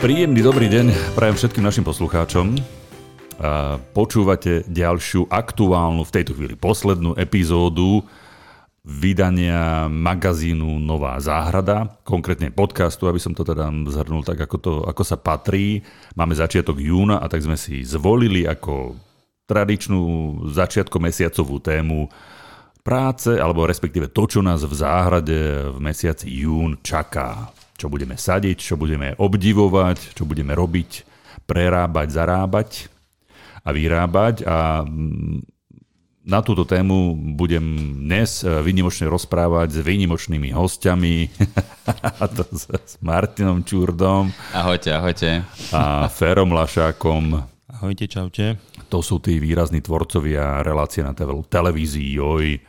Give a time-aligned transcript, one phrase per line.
[0.00, 2.56] Príjemný dobrý deň prajem všetkým našim poslucháčom.
[3.92, 8.00] Počúvate ďalšiu aktuálnu, v tejto chvíli poslednú epizódu
[8.80, 15.04] vydania magazínu Nová záhrada, konkrétne podcastu, aby som to teda zhrnul tak, ako, to, ako
[15.04, 15.84] sa patrí.
[16.16, 18.96] Máme začiatok júna a tak sme si zvolili ako
[19.44, 20.00] tradičnú
[20.48, 22.08] začiatko mesiacovú tému
[22.80, 27.52] práce, alebo respektíve to, čo nás v záhrade v mesiaci jún čaká.
[27.80, 31.08] Čo budeme sadiť, čo budeme obdivovať, čo budeme robiť,
[31.48, 32.68] prerábať, zarábať
[33.64, 34.44] a vyrábať.
[34.44, 34.84] A
[36.20, 37.64] na túto tému budem
[38.04, 41.32] dnes eh, výnimočne rozprávať s výnimočnými hostiami,
[42.20, 44.28] a to s Martinom Čurdom.
[44.52, 45.40] Ahojte, ahojte.
[45.72, 47.40] A Ferom Lašákom.
[47.80, 48.60] Ahojte, čaute.
[48.92, 51.16] To sú tí výrazní tvorcovia relácie na
[51.48, 52.60] televízii Joj,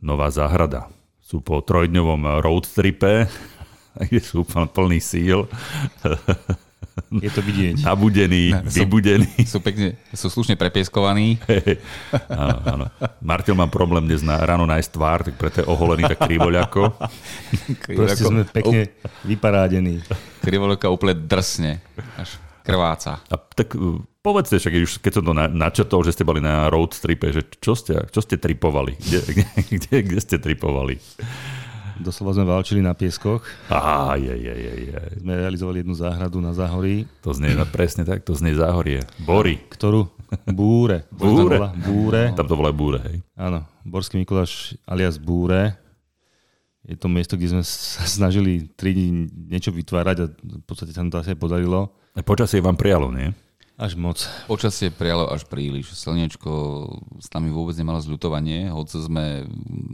[0.00, 0.88] Nová záhrada.
[1.20, 3.28] Sú po trojdňovom road tripe,
[4.08, 5.48] kde sú plný síl.
[7.08, 7.86] Je to vidieť.
[7.86, 9.46] Nabudený, ne, vybudený.
[9.46, 11.38] Sú, pekne, sú slušne prepieskovaní.
[11.48, 11.80] Hey,
[12.28, 12.84] áno, áno.
[13.24, 16.92] Martil má problém dnes na, ráno nájsť tvár, tak preto je oholený tak krivoľako.
[17.96, 18.92] Proste sme pekne
[19.24, 20.04] vyparádení.
[20.44, 21.80] Krivoľaka úplne drsne.
[22.20, 22.36] Až
[22.68, 23.24] krváca.
[23.32, 26.92] A tak uh, povedzte, však už keď som to načetol, že ste boli na road
[26.92, 29.00] tripe, že čo ste, čo ste tripovali?
[29.00, 31.00] Kde, kde, kde, kde ste tripovali?
[31.98, 33.42] Doslova sme válčili na pieskoch.
[33.66, 34.98] Á, je, je, je, je.
[35.18, 37.10] Sme realizovali jednu záhradu na Záhorí.
[37.26, 39.02] To znie presne tak, to znie Záhorie.
[39.26, 39.58] Bory.
[39.66, 40.06] Ktorú?
[40.46, 41.10] Búre.
[41.10, 41.58] Búre?
[41.82, 42.22] Búre.
[42.38, 43.16] Tam to volá Búre, hej.
[43.34, 45.74] Áno, Borský Mikuláš alias Búre.
[46.86, 49.08] Je to miesto, kde sme sa snažili 3 dní
[49.50, 51.92] niečo vytvárať a v podstate sa nám to asi aj podarilo.
[52.14, 53.34] A počasie vám prijalo, nie?
[53.78, 54.18] Až moc.
[54.50, 55.94] Počasie prijalo až príliš.
[55.94, 56.50] Slnečko
[57.22, 59.46] s nami vôbec nemalo zľutovanie, hoci sme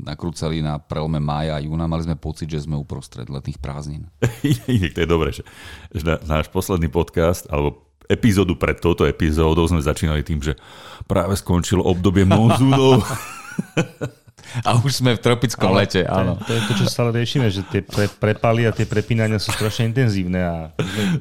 [0.09, 4.09] nakrúcali na prelome mája a júna, mali sme pocit, že sme uprostred letných prázdnin.
[4.97, 5.45] to je dobré, že,
[5.93, 10.57] že náš posledný podcast, alebo epizódu pred touto epizódou sme začínali tým, že
[11.05, 13.05] práve skončilo obdobie monzúnov.
[14.63, 16.39] A už sme v tropickom Ale lete, áno.
[16.39, 19.51] To, to je to, čo stále riešime, že tie pre, prepaly a tie prepínania sú
[19.51, 20.41] strašne intenzívne.
[20.41, 20.55] A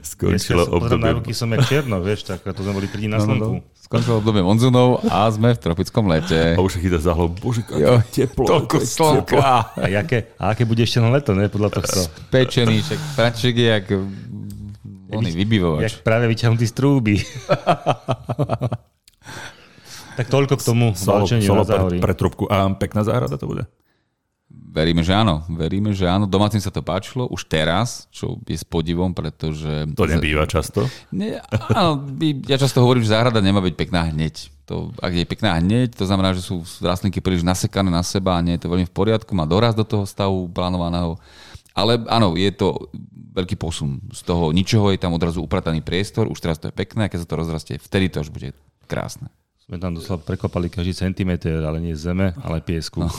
[0.06, 1.09] Skončilo obdobie.
[1.09, 3.39] Na ruky som jak černo, vieš, tak to sme boli 3 na slnku.
[3.39, 3.81] No, no, no.
[3.84, 6.56] Skončilo obdobie monzunov a sme v tropickom lete.
[6.56, 8.45] A už sa chytá za hlavu, bože, jo, teplo.
[8.45, 9.38] Toľko slnka.
[9.38, 12.00] A, aké, a aké bude ešte na leto, ne, podľa tohto?
[12.29, 13.85] Pečený, však praček je jak
[15.13, 15.81] oný vybivovač.
[15.85, 17.16] Jak práve vyťahnutý z trúby.
[20.18, 22.46] Tak toľko k tomu solo, solo pre, pre trubku.
[22.50, 23.66] A pekná záhrada to bude?
[24.53, 25.46] Veríme, že áno.
[25.53, 26.25] Veríme, že áno.
[26.25, 29.85] Domácim sa to páčilo už teraz, čo je s podivom, pretože...
[29.94, 30.90] To nebýva často?
[31.13, 32.06] Nie, áno,
[32.50, 34.50] ja často hovorím, že záhrada nemá byť pekná hneď.
[34.66, 38.44] To, ak je pekná hneď, to znamená, že sú rastlinky príliš nasekané na seba a
[38.46, 41.19] nie je to veľmi v poriadku, má doraz do toho stavu plánovaného.
[41.75, 42.90] Ale áno, je to
[43.34, 44.00] veľký posun.
[44.13, 47.29] Z toho ničoho je tam odrazu uprataný priestor, už teraz to je pekné, keď sa
[47.29, 48.56] to rozrastie, vtedy to už bude
[48.88, 49.28] krásne.
[49.63, 53.00] Sme tam doslova prekopali každý centimetr, ale nie zeme, ale piesku.
[53.00, 53.09] No.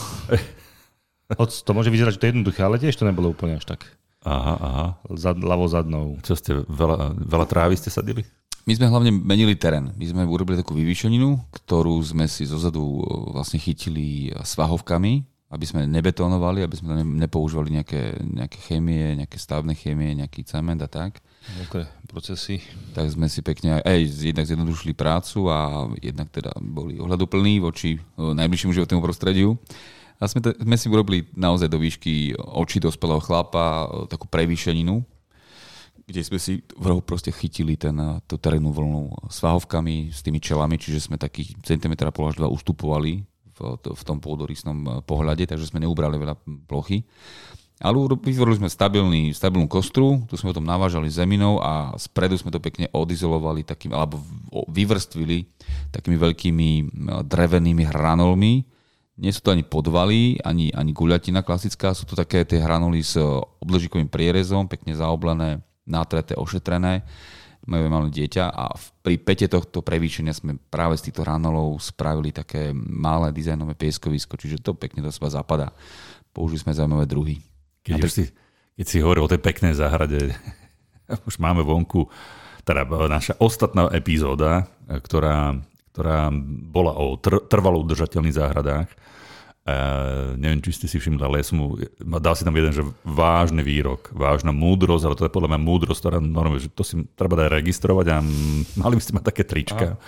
[1.41, 3.89] Hoď to môže vyzerať, že to je jednoduché, ale tiež to nebolo úplne až tak.
[4.25, 4.85] Aha, aha.
[5.17, 6.21] Zad, ľavo zadnou.
[6.21, 8.21] Čo ste, veľa, veľa trávy ste sadili?
[8.65, 9.93] My sme hlavne menili terén.
[9.93, 12.81] My sme urobili takú vyvýšeninu, ktorú sme si zozadu
[13.29, 15.21] vlastne chytili svahovkami,
[15.53, 20.89] aby sme nebetónovali, aby sme nepoužívali nejaké, nejaké chémie, nejaké stavebné chémie, nejaký cement a
[20.89, 21.21] tak.
[21.45, 22.57] Veľké procesy.
[22.97, 23.99] Tak sme si pekne aj, aj
[24.33, 29.53] jednak zjednodušili prácu a jednak teda boli ohľaduplní voči najbližšiemu životnému prostrediu.
[30.17, 35.03] A sme, sme si urobili naozaj do výšky oči dospelého chlapa takú prevýšeninu,
[36.07, 41.09] kde sme si vrhu proste chytili ten, tú terénnu vlnu svahovkami s tými čelami, čiže
[41.11, 46.15] sme takých centimetra pol až dva ustupovali v, v tom pôdorysnom pohľade, takže sme neubrali
[46.15, 46.39] veľa
[46.69, 47.03] plochy.
[47.75, 52.63] Ale vytvorili sme stabilný, stabilnú kostru, tu sme potom navážali zeminou a spredu sme to
[52.63, 54.23] pekne odizolovali takým, alebo
[54.71, 55.43] vyvrstvili
[55.91, 56.69] takými veľkými
[57.27, 58.63] drevenými hranolmi.
[59.19, 63.19] Nie sú to ani podvaly, ani, ani guľatina klasická, sú to také tie hranuly s
[63.59, 67.03] obložikovým prierezom, pekne zaoblené, natreté, ošetrené.
[67.67, 68.71] Majú malé dieťa a
[69.03, 74.63] pri pete tohto prevýšenia sme práve z týchto hranolov spravili také malé dizajnové pieskovisko, čiže
[74.63, 75.75] to pekne do seba zapadá.
[76.31, 77.54] Použili sme zaujímavé druhy.
[77.85, 78.23] Keď, už si,
[78.73, 80.33] keď si hovoril o tej peknej záhrade,
[81.29, 82.09] už máme vonku,
[82.65, 85.53] teda naša ostatná epizóda, ktorá,
[85.93, 86.33] ktorá
[86.65, 88.89] bola o tr- trvalo udržateľných záhradách.
[88.89, 89.75] E,
[90.33, 91.77] neviem, či ste si všimli, ale ja som
[92.17, 95.99] dal si tam jeden, že vážny výrok, vážna múdrosť, ale to je podľa mňa múdrosť,
[96.01, 98.17] ktorá normálne, že to si treba dať registrovať a
[98.81, 99.87] mali by ste mať také trička.
[99.93, 100.01] Aha.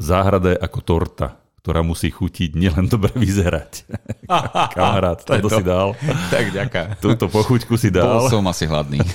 [0.00, 3.84] Záhrada je ako torta ktorá musí chutiť nielen dobre vyzerať.
[4.76, 5.92] Kamarát, to, to si dal.
[6.32, 6.82] Tak ďaká.
[6.98, 8.24] Túto pochuťku si dal.
[8.24, 8.98] Bol som asi hladný.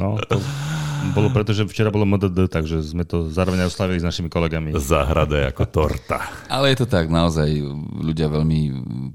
[0.00, 0.40] No, to
[1.12, 4.72] bolo preto, že včera bolo MDD, takže sme to zároveň oslavili s našimi kolegami.
[4.80, 6.24] Záhrada je ako torta.
[6.48, 7.44] Ale je to tak, naozaj
[8.00, 8.60] ľudia veľmi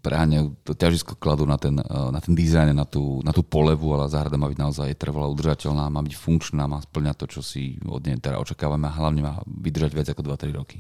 [0.05, 4.13] preháňajú to ťažisko kladú na ten, na ten dizajn, na tú, na tú polevu, ale
[4.13, 8.05] záhrada má byť naozaj trvalá, udržateľná, má byť funkčná, má splňať to, čo si od
[8.05, 10.77] nej teda očakávame a hlavne má vydržať viac ako 2-3 roky.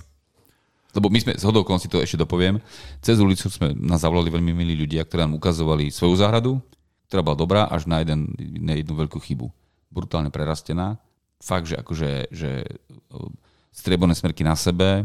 [0.95, 2.63] Lebo my sme, z hodou si to ešte dopoviem,
[3.03, 6.63] cez ulicu sme nás zavolali veľmi milí ľudia, ktorí nám ukazovali svoju záhradu,
[7.11, 8.31] ktorá bola dobrá, až na, jeden,
[8.63, 9.51] na jednu veľkú chybu.
[9.91, 10.95] Brutálne prerastená.
[11.43, 12.63] Fakt, že akože že
[13.75, 15.03] strieborné smerky na sebe,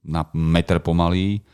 [0.00, 1.44] na meter pomalý,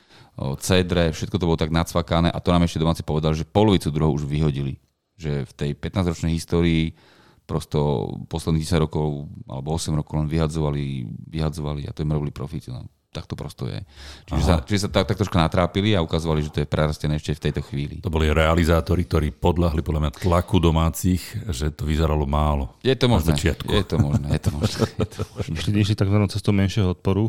[0.62, 4.23] cedre, všetko to bolo tak nacvakané a to nám ešte domáci povedali, že polovicu druhov
[4.23, 4.78] už vyhodili.
[5.19, 6.94] Že v tej 15-ročnej histórii
[7.44, 12.70] prosto posledných 10 rokov alebo 8 rokov len vyhadzovali, vyhadzovali a to im robili profity.
[12.70, 13.76] No tak to prosto je.
[14.25, 17.37] Čiže sa, čiže sa tak, tak trošku natrápili a ukazovali, že to je prerastené ešte
[17.37, 18.00] v tejto chvíli.
[18.00, 21.20] To boli realizátori, ktorí podľahli podľa mňa tlaku domácich,
[21.53, 22.73] že to vyzeralo málo.
[22.81, 23.37] Je to možné.
[23.37, 24.32] Je to možné.
[24.32, 24.81] Je to možné.
[24.97, 25.53] Je to možné.
[25.61, 27.29] Išli, išli takzvanou cestou menšieho odporu.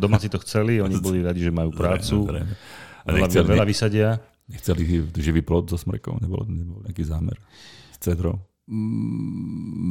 [0.00, 2.32] Domáci to chceli, oni boli radi, že majú prácu.
[3.04, 4.16] A nechceli, veľa vysadia.
[4.48, 7.36] Nechceli živý plod so smrekou, nebol, nebol nejaký zámer
[7.92, 8.40] s cedrou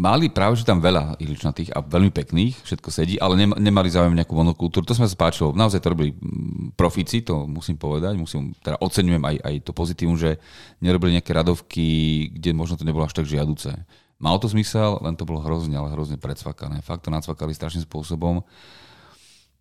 [0.01, 4.33] mali práve, že tam veľa ihličnatých a veľmi pekných, všetko sedí, ale nemali záujem nejakú
[4.33, 4.81] monokultúru.
[4.89, 5.53] To sme sa spáčilo.
[5.53, 8.17] Naozaj to robili mm, profíci, to musím povedať.
[8.17, 10.41] Musím, teda oceňujem aj, aj to pozitívum, že
[10.81, 11.87] nerobili nejaké radovky,
[12.33, 13.69] kde možno to nebolo až tak žiaduce.
[14.17, 16.81] Malo to zmysel, len to bolo hrozne, ale hrozne predsvakané.
[16.81, 18.41] Fakt to nacvakali strašným spôsobom.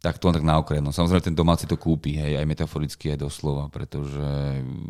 [0.01, 0.81] Tak to len tak na okraj.
[0.81, 4.25] No, samozrejme, ten domáci to kúpi, hej, aj metaforicky, aj doslova, pretože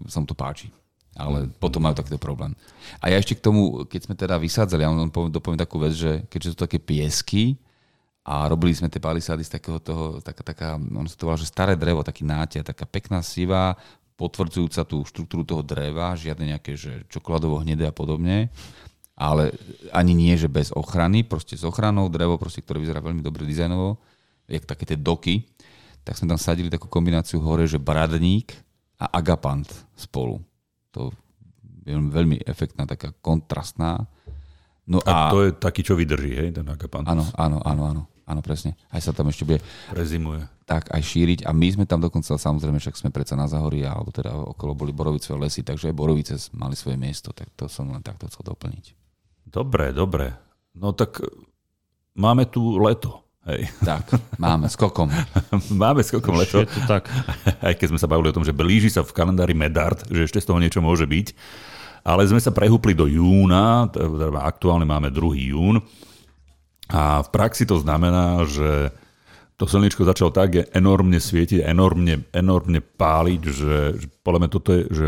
[0.07, 0.71] sa mu to páči
[1.19, 2.55] ale potom majú takýto problém.
[3.03, 6.13] A ja ešte k tomu, keď sme teda vysádzali, ja vám dopoviem takú vec, že
[6.31, 7.59] keďže sú také piesky
[8.23, 11.51] a robili sme tie palisády z takého toho, taká, taká, on sa to volá, že
[11.51, 13.75] staré drevo, taký nátia, taká pekná sivá,
[14.15, 18.53] potvrdzujúca tú štruktúru toho dreva, žiadne nejaké, že čokoládovo hnedé a podobne,
[19.17, 19.57] ale
[19.93, 23.97] ani nie, že bez ochrany, proste s ochranou drevo, proste, ktoré vyzerá veľmi dobre dizajnovo,
[24.45, 25.49] jak také tie doky,
[26.05, 28.53] tak sme tam sadili takú kombináciu hore, že bradník
[29.01, 30.41] a agapant spolu
[30.91, 31.15] to
[31.87, 34.07] je veľmi efektná, taká kontrastná.
[34.85, 37.11] No a, a to je taký, čo vydrží, hej, ten agapantus.
[37.11, 38.03] Áno, áno, áno, áno.
[38.31, 38.79] Áno, presne.
[38.95, 39.59] Aj sa tam ešte bude...
[39.91, 40.47] Prezimuje.
[40.63, 41.39] Tak, aj šíriť.
[41.47, 44.95] A my sme tam dokonca, samozrejme, však sme predsa na Zahorí, alebo teda okolo boli
[44.95, 48.95] Borovicové lesy, takže aj Borovice mali svoje miesto, tak to som len takto chcel doplniť.
[49.51, 50.31] Dobre, dobre.
[50.79, 51.19] No tak
[52.15, 53.27] máme tu leto.
[53.51, 53.67] Hej.
[53.83, 55.11] Tak, máme skokom.
[55.83, 56.63] máme skokom leto.
[56.63, 57.11] Je to tak.
[57.67, 60.39] Aj keď sme sa bavili o tom, že blíži sa v kalendári Medard, že ešte
[60.39, 61.35] z toho niečo môže byť.
[62.07, 65.51] Ale sme sa prehúpli do júna, teda aktuálne máme 2.
[65.51, 65.83] jún.
[66.95, 68.95] A v praxi to znamená, že
[69.61, 74.83] to slnečko začalo tak enormne svietiť, enormne, enormne páliť, že, že podľa mňa toto je,
[74.89, 75.07] že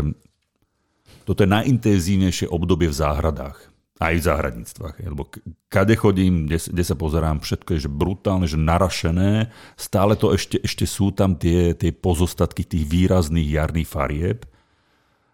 [1.25, 3.72] toto je najintenzívnejšie obdobie v záhradách
[4.03, 4.95] aj v záhradníctvách.
[5.07, 5.31] Lebo
[5.71, 9.47] kade chodím, kde, kde sa pozerám, všetko je že brutálne, že narašené.
[9.79, 14.39] Stále to ešte, ešte sú tam tie, tie pozostatky tých výrazných jarných farieb.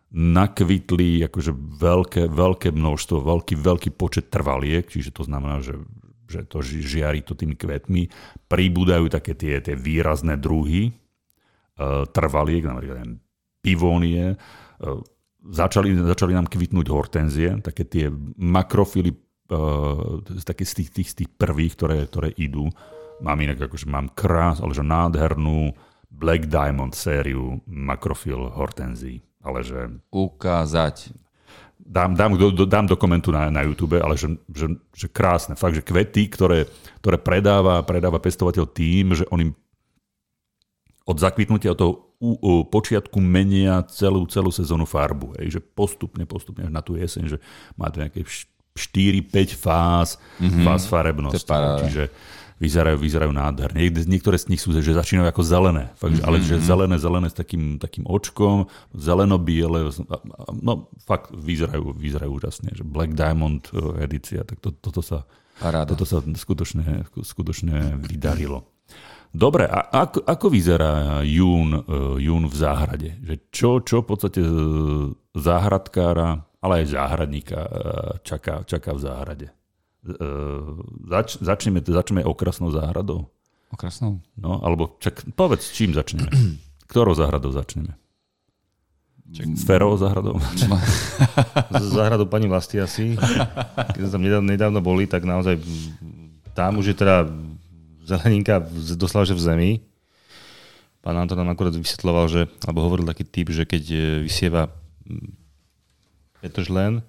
[0.09, 5.77] Nakvitli akože veľké, veľké množstvo, veľký, veľký počet trvaliek, čiže to znamená, že,
[6.25, 8.09] že to žiari to tými kvetmi.
[8.49, 13.21] Pribúdajú také tie, tie výrazné druhy uh, trvaliek, napríklad
[13.61, 14.97] pivónie, uh,
[15.43, 18.05] začali, začali nám kvitnúť hortenzie, také tie
[18.35, 19.15] makrofily,
[19.51, 22.67] uh, také z tých, tých, z tých prvých, ktoré, ktoré idú.
[23.19, 25.75] Mám inak akože mám krás, ale že nádhernú
[26.09, 29.23] Black Diamond sériu makrofil hortenzí.
[29.39, 29.87] Ale že...
[30.11, 31.15] Ukázať.
[31.79, 35.55] Dám, dám, do, dám do komentu na, na YouTube, ale že, že, že krásne.
[35.55, 36.67] Fakt, že kvety, ktoré,
[37.01, 39.51] ktoré predáva, predáva pestovateľ tým, že on im
[41.09, 45.41] od zakvitnutia toho u, u počiatku menia celú, celú sezónu farbu.
[45.41, 47.37] Hej, že postupne, postupne až na tú jeseň, že
[47.73, 48.21] máte nejaké
[48.77, 50.61] 4-5 fáz, mm-hmm.
[50.61, 51.49] fáz farebnosti.
[51.89, 52.13] Čiže
[52.59, 53.79] vyzerajú, vyzerajú nádherne.
[54.05, 55.95] Niektoré z nich sú, že začínajú ako zelené.
[55.95, 56.27] Fakt, mm-hmm.
[56.27, 56.63] Ale že mhm.
[56.63, 59.89] zelené, zelené s takým, takým očkom, zeleno-biele,
[60.59, 62.69] no fakt vyzerajú, vyzerajú úžasne.
[62.75, 65.25] Že Black Diamond eh, edícia, tak to, toto sa,
[65.57, 68.68] toto sa skutočne, skutočne vydarilo.
[69.29, 71.81] Dobre, a ako, ako vyzerá jún, e,
[72.25, 73.09] jún v záhrade?
[73.21, 74.51] Že čo, čo v podstate e,
[75.37, 77.69] záhradkára, ale aj záhradníka e,
[78.25, 79.47] čaká, čaká v záhrade?
[81.11, 83.27] Zač, začneme, začneme okrasnou záhradou?
[83.69, 84.23] Okrasnou?
[84.39, 86.31] No, alebo čak, povedz, čím začneme?
[86.89, 87.99] Ktorou záhradou začneme?
[89.29, 90.41] S Ferovou záhradou?
[91.93, 93.13] záhradou pani Vlasti asi.
[93.93, 95.61] Keď sme tam nedávno, nedávno boli, tak naozaj
[96.57, 97.29] tam už je teda
[98.09, 98.65] zeleninka
[98.97, 99.71] doslova, že v zemi.
[101.05, 104.67] pán Anton nám akurát vysvetloval, že, alebo hovoril taký typ, že keď e, vysieva
[106.39, 107.03] Petržlen,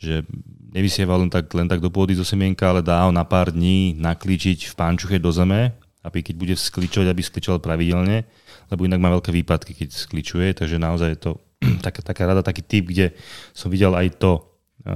[0.00, 0.24] že
[0.72, 3.98] nevysieva len tak, len tak do pôdy zo semienka, ale dá ho na pár dní
[3.98, 8.24] naklíčiť v pánčuche do zeme, aby keď bude skličovať, aby skličoval pravidelne,
[8.72, 11.30] lebo inak má veľké výpadky, keď skličuje, takže naozaj je to
[11.84, 13.12] taká, taká rada, taký typ, kde
[13.52, 14.50] som videl aj to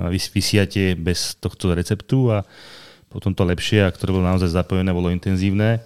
[0.09, 2.41] vysiatie bez tohto receptu a
[3.15, 5.79] potom to lepšie, a ktoré bolo naozaj zapojené, bolo intenzívne.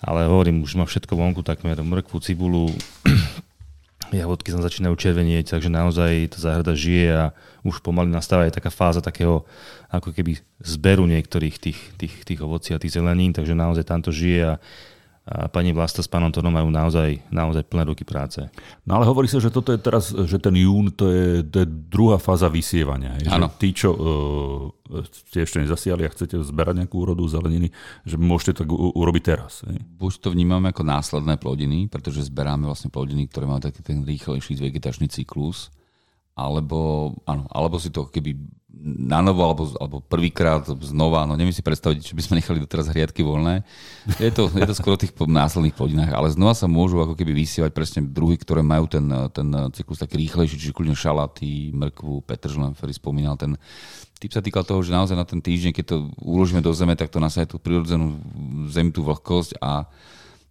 [0.00, 2.72] Ale hovorím, už má všetko vonku, takmer mrkvu, cibulu,
[4.10, 7.24] jahodky sa začínajú červenieť, takže naozaj tá záhrada žije a
[7.62, 9.46] už pomaly nastáva aj taká fáza takého
[9.92, 14.10] ako keby zberu niektorých tých, tých, tých ovocí a tých zelenín, takže naozaj tam to
[14.10, 14.60] žije a
[15.22, 18.42] a pani Vlasta s pánom Tonom majú naozaj, naozaj plné ruky práce.
[18.82, 21.66] No ale hovorí sa, že toto je teraz, že ten jún to je, to je
[21.70, 23.14] druhá fáza vysievania.
[23.30, 23.46] Áno.
[23.54, 27.70] Tí, čo uh, ste ešte nezasiali a chcete zberať nejakú úrodu zeleniny,
[28.02, 29.62] že môžete tak u- urobiť teraz.
[29.62, 29.78] Hej?
[29.94, 34.58] Buď to vnímame ako následné plodiny, pretože zberáme vlastne plodiny, ktoré majú taký ten rýchlejší
[34.58, 35.70] vegetačný cyklus,
[36.32, 38.36] alebo, áno, alebo si to keby
[38.82, 42.90] na novo, alebo, alebo prvýkrát znova, no neviem si predstaviť, že by sme nechali doteraz
[42.90, 43.62] hriadky voľné.
[44.18, 47.70] Je to, je to skoro tých následných plodinách, ale znova sa môžu ako keby vysievať
[47.70, 52.92] presne druhy, ktoré majú ten, ten cyklus taký rýchlejší, čiže kľudne šalaty, mrkvu, petržlen, ktorý
[52.96, 53.54] spomínal, ten
[54.18, 57.10] typ sa týkal toho, že naozaj na ten týždeň, keď to uložíme do zeme, tak
[57.10, 58.18] to nasaje tú prirodzenú
[58.66, 59.86] zemi, vlhkosť a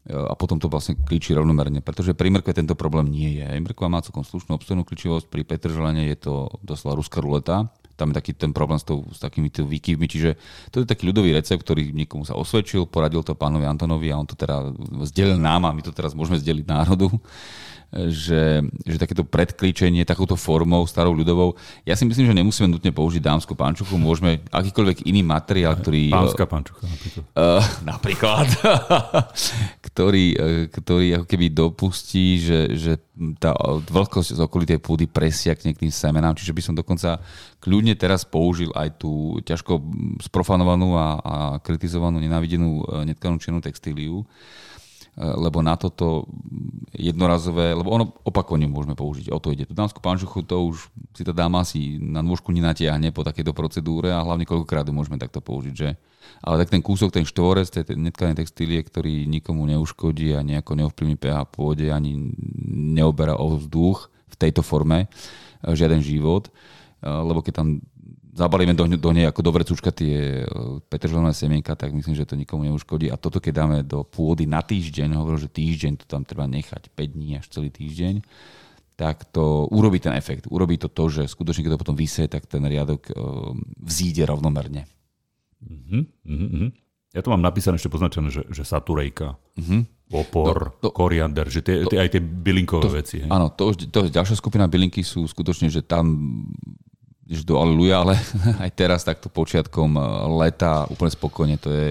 [0.09, 3.45] a potom to vlastne klíči rovnomerne, pretože pri mrkve tento problém nie je.
[3.45, 6.33] Mrkva má celkom slušnú obstojnú klíčivosť, pri petrželene je to
[6.65, 10.33] doslova ruská ruleta, tam je taký ten problém s, tou, s takými výkyvmi, čiže
[10.73, 14.25] to je taký ľudový recept, ktorý niekomu sa osvedčil, poradil to pánovi Antonovi a on
[14.25, 14.73] to teda
[15.05, 17.13] zdelil nám a my to teraz môžeme zdeliť národu
[17.91, 23.19] že, že takéto predklíčenie takouto formou, starou ľudovou, ja si myslím, že nemusíme nutne použiť
[23.19, 26.07] dámsku pančuchu, môžeme akýkoľvek iný materiál, ktorý...
[26.07, 27.23] Pánska pančucha napríklad.
[27.35, 28.47] Uh, napríklad.
[29.91, 32.91] ktorý, uh, ktorý ako keby dopustí, že, že
[33.37, 33.51] tá
[33.91, 37.19] vlhkosť z okolitej pôdy presiakne k tým semenám, čiže by som dokonca
[37.61, 39.77] kľudne teraz použil aj tú ťažko
[40.25, 44.25] sprofanovanú a, a kritizovanú, nenávidenú e, netkanú čiernu textíliu,
[45.17, 46.23] lebo na toto
[46.95, 49.67] jednorazové, lebo ono opakovane môžeme použiť, o to ide.
[49.67, 54.11] Tú dámskú panžuchu, to už si tá dáma si na nôžku nenatiahne po takejto procedúre
[54.11, 55.99] a hlavne koľkokrát môžeme takto použiť, že?
[56.39, 61.19] Ale tak ten kúsok, ten štvorec, tej netkanej textílie, ktorý nikomu neuškodí a nejako neovplyvní
[61.19, 62.31] pH pôde, ani
[62.71, 65.11] neoberá o vzduch v tejto forme
[65.61, 66.47] žiaden život,
[67.01, 67.67] lebo keď tam
[68.31, 70.45] zabalíme do, do nej ako dobre cúčka tie e,
[70.87, 73.11] petržlené semienka, tak myslím, že to nikomu neuškodí.
[73.11, 76.91] A toto, keď dáme do pôdy na týždeň, hovoril, že týždeň to tam treba nechať
[76.95, 78.23] 5 dní až celý týždeň,
[78.95, 80.45] tak to urobí ten efekt.
[80.47, 83.49] Urobí to to, že skutočne, keď to potom vysie, tak ten riadok uh,
[83.81, 84.85] vzíde rovnomerne.
[85.65, 86.69] Uh-huh, uh-huh.
[87.09, 89.81] Ja to mám napísané ešte poznačené, že, že saturejka, uh-huh.
[90.13, 93.17] opor, no, to, koriander, že tie, tie, aj tie bylinkové to, veci.
[93.25, 93.29] Hej?
[93.33, 96.05] Áno, to, to, ďalšia skupina bylinky sú skutočne, že tam
[97.31, 98.19] že do aleluja, ale
[98.63, 100.03] aj teraz takto počiatkom eh,
[100.43, 101.87] leta úplne spokojne, to je,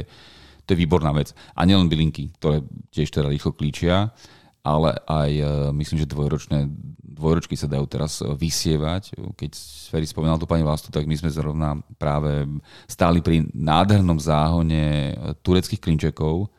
[0.69, 1.33] to je výborná vec.
[1.57, 2.61] A nielen bylinky, ktoré
[2.93, 4.13] tiež teda rýchlo klíčia,
[4.61, 6.69] ale aj eh, myslím, že dvojročné,
[7.01, 9.17] dvojročky sa dajú teraz eh, vysievať.
[9.17, 12.45] Keď Sferi spomínal tu pani Vlastu, tak my sme zrovna práve
[12.85, 16.53] stáli pri nádhernom záhone tureckých klinčekov,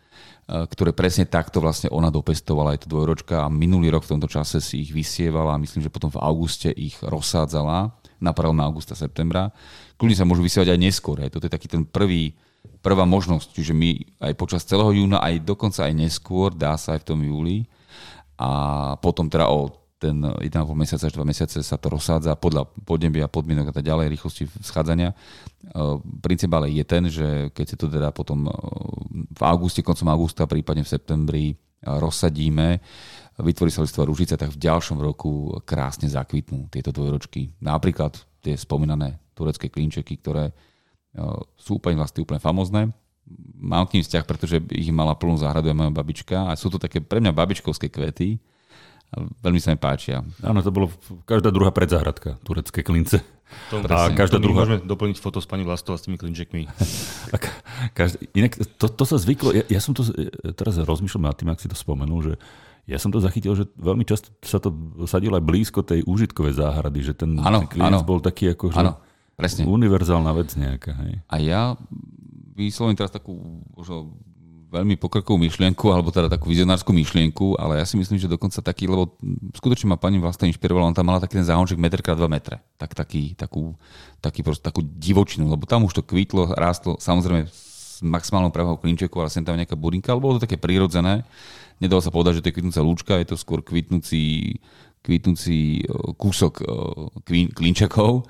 [0.52, 4.60] ktoré presne takto vlastne ona dopestovala, aj to dvojročka a minulý rok v tomto čase
[4.60, 9.50] si ich vysievala a myslím, že potom v auguste ich rozsádzala na prvom augusta, septembra.
[9.98, 11.18] Kľudne sa môžu vysielať aj neskôr.
[11.20, 12.38] Aj toto je taký ten prvý,
[12.86, 13.58] prvá možnosť.
[13.58, 17.20] Čiže my aj počas celého júna, aj dokonca aj neskôr, dá sa aj v tom
[17.26, 17.66] júli.
[18.38, 23.30] A potom teda o ten 1,5 mesiaca až 2 mesiace sa to rozsádza podľa podnebia,
[23.30, 25.14] podmienok a tak ďalej, rýchlosti schádzania.
[25.14, 25.16] E,
[26.26, 28.52] princíp ale je ten, že keď sa to teda potom e,
[29.30, 32.82] v auguste, koncom augusta, prípadne v septembri e, rozsadíme,
[33.42, 37.58] vytvorí sa listová rúžica, tak v ďalšom roku krásne zakvitnú tieto dvojročky.
[37.62, 40.54] Napríklad tie spomínané turecké klinčeky, ktoré e,
[41.58, 42.90] sú úplne vlastne úplne famozné.
[43.62, 46.82] Mám k ním vzťah, pretože ich mala plnú záhradu aj moja babička a sú to
[46.82, 48.42] také pre mňa babičkovské kvety.
[49.44, 50.24] Veľmi sa mi páčia.
[50.40, 50.88] Áno, to bolo
[51.28, 53.20] každá druhá predzáhradka, turecké klince.
[53.68, 54.64] To, a každá to druhá...
[54.64, 56.72] Môžeme doplniť foto s pani Vlastová s tými klinčekmi.
[58.00, 60.08] každý, inak to, to sa zvyklo, ja, ja som to
[60.56, 62.34] teraz rozmýšľal nad tým, ak si to spomenul, že
[62.92, 64.76] ja som to zachytil, že veľmi často sa to
[65.08, 68.92] sadilo aj blízko tej úžitkovej záhrady, že ten, ano, ten klinec bol taký ako že
[69.40, 69.64] presne.
[69.64, 70.92] univerzálna vec nejaká.
[71.00, 71.14] Hej.
[71.32, 71.62] A ja
[72.52, 74.12] vyslovím teraz takú možno
[74.72, 78.88] veľmi pokrkovú myšlienku, alebo teda takú vizionárskú myšlienku, ale ja si myslím, že dokonca taký,
[78.88, 79.20] lebo
[79.52, 82.64] skutočne ma pani vlastne inšpirovala, on tam mala taký ten záhonček meter krát 2 metre.
[82.80, 83.76] Tak, taký, takú,
[84.24, 89.20] taký proste, takú divočinu, lebo tam už to kvítlo, rástlo, samozrejme s maximálnou pravou klinčekou,
[89.20, 91.28] ale sem tam nejaká burinka, ale bolo to také prírodzené
[91.82, 94.56] nedalo sa povedať, že to je kvitnúca lúčka, je to skôr kvitnúci,
[95.02, 98.30] kvitnúci uh, kúsok uh, kvin, klinčakov.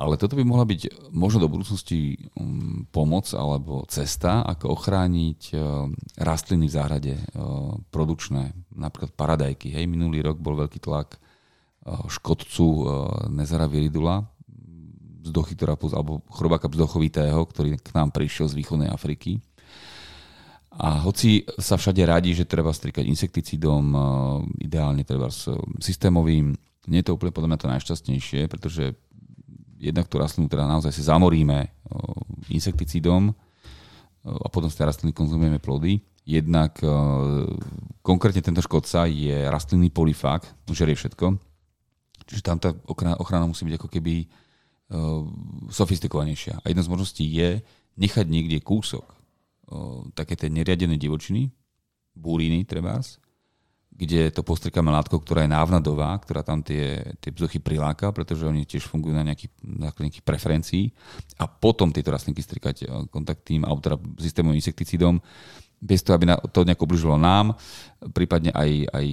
[0.00, 5.90] Ale toto by mohla byť možno do budúcnosti um, pomoc alebo cesta, ako ochrániť uh,
[6.16, 7.14] rastliny v záhrade,
[7.92, 9.74] produkčné, napríklad paradajky.
[9.74, 11.20] Hej, minulý rok bol veľký tlak
[11.84, 12.66] škodcu
[13.32, 14.28] Nezara viridula,
[15.20, 19.40] vzduchytorapus alebo chrobáka vzduchovitého, ktorý k nám prišiel z východnej Afriky.
[20.70, 24.02] A hoci sa všade radí, že treba strikať insekticídom, uh,
[24.62, 25.50] ideálne treba s
[25.82, 26.54] systémovým,
[26.88, 28.96] nie je to úplne podľa mňa to najšťastnejšie, pretože
[29.80, 31.72] jednak tú rastlinu teda naozaj si zamoríme
[32.52, 33.32] insekticídom
[34.24, 36.00] a potom z tej rastliny konzumujeme plody.
[36.24, 36.76] Jednak
[38.04, 41.36] konkrétne tento škodca je rastlinný polifák, žerie všetko.
[42.28, 42.76] Čiže tam tá
[43.20, 44.14] ochrana musí byť ako keby
[45.72, 46.60] sofistikovanejšia.
[46.60, 47.64] A jedna z možností je
[47.96, 49.19] nechať niekde kúsok
[50.14, 51.50] také tej neriadenej divočiny,
[52.14, 53.22] búriny trebárs,
[53.90, 58.64] kde to postrikáme látkou, ktorá je návnadová, ktorá tam tie, tie bzuchy priláka, pretože oni
[58.64, 60.84] tiež fungujú na nejakých, na nejakých preferencií
[61.36, 65.20] a potom tieto rastlinky strikať kontaktným alebo teda systémovým insekticídom,
[65.80, 67.56] bez toho, aby to nejako obližovalo nám,
[68.12, 69.06] prípadne aj, aj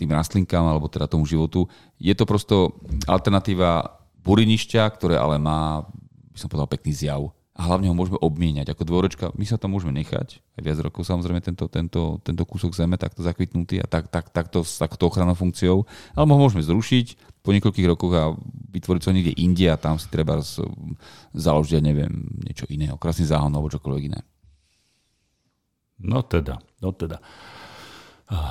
[0.00, 1.68] tým rastlinkám alebo teda tomu životu.
[2.00, 5.84] Je to prosto alternatíva burinišťa, ktoré ale má,
[6.32, 8.70] by som povedal, pekný zjav a hlavne ho môžeme obmieniať.
[8.70, 12.70] Ako dvoročka, my sa to môžeme nechať aj viac rokov, samozrejme tento, tento, tento kúsok
[12.70, 15.82] zeme takto zakvitnutý a tak, tak, takto, takto ochrannou funkciou,
[16.14, 18.30] alebo ho môžeme zrušiť po niekoľkých rokoch a
[18.78, 20.38] vytvoriť sa niekde inde a tam si treba
[21.34, 22.14] založiť, neviem,
[22.46, 24.22] niečo iné, krásny záhon alebo čokoľvek iné.
[25.98, 27.18] No teda, no teda.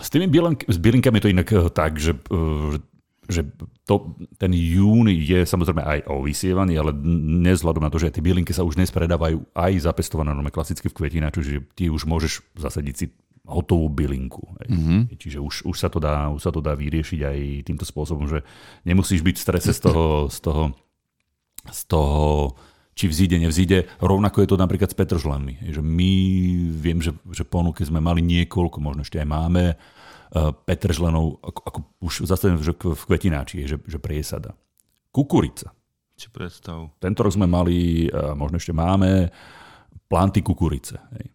[0.03, 0.27] S tými
[0.67, 2.75] bylinkami je to inak eh, tak, že eh,
[3.27, 3.43] že
[3.83, 8.55] to, ten jún je samozrejme aj ovysievaný, ale dnes vzhľadom na to, že tie bylinky
[8.55, 12.95] sa už dnes predávajú aj zapestované normálne klasicky v kvetinách, čiže ty už môžeš zasadiť
[12.95, 13.05] si
[13.47, 14.43] hotovú bylinku.
[14.67, 15.15] Mm-hmm.
[15.15, 18.43] Čiže už, už, sa to dá, už sa to dá vyriešiť aj týmto spôsobom, že
[18.83, 20.63] nemusíš byť v strese z toho, z toho,
[21.71, 22.55] z toho
[22.97, 23.85] či vzíde, nevzíde.
[24.01, 25.69] Rovnako je to napríklad s petržlenmi.
[25.69, 26.11] Že my
[26.73, 29.77] viem, že, že ponuky sme mali niekoľko, možno ešte aj máme,
[30.27, 34.59] Eh, petržlenou, ako, ako už zase že v kvetináči, že, že priesada.
[35.15, 35.71] Kukurica.
[36.19, 36.91] Či predstav.
[36.99, 39.29] Tento rok sme mali, možno ešte máme,
[40.09, 40.97] planty kukurice.
[41.13, 41.29] Hej.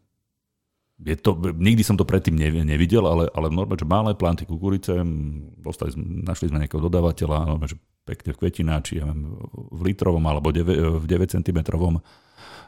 [1.03, 5.03] Je to, nikdy som to predtým nevidel, ale, ale normálne, že malé planty kukurice,
[5.59, 10.23] dostali sme, našli sme nejakého dodávateľa, normálne, že pekne v kvetináči, ja viem, v litrovom
[10.27, 11.59] alebo 9, v 9 cm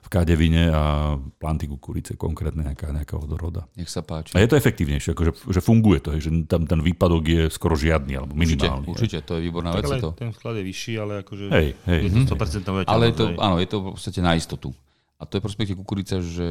[0.05, 3.65] v kadevine a planty kukurice konkrétne nejaká, nejaká odroda.
[3.75, 4.37] Nech sa páči.
[4.37, 8.13] A je to efektívnejšie, akože, že funguje to, že tam ten výpadok je skoro žiadny
[8.21, 8.85] alebo minimálny.
[8.85, 9.89] Určite, určite to je výborná vec.
[10.05, 10.13] To.
[10.13, 12.85] Ten vklad je vyšší, ale akože hej, hej, je to 100% hej.
[12.85, 14.77] Ale je to, áno, je to v podstate na istotu.
[15.17, 16.49] A to je prospekte kukurica, že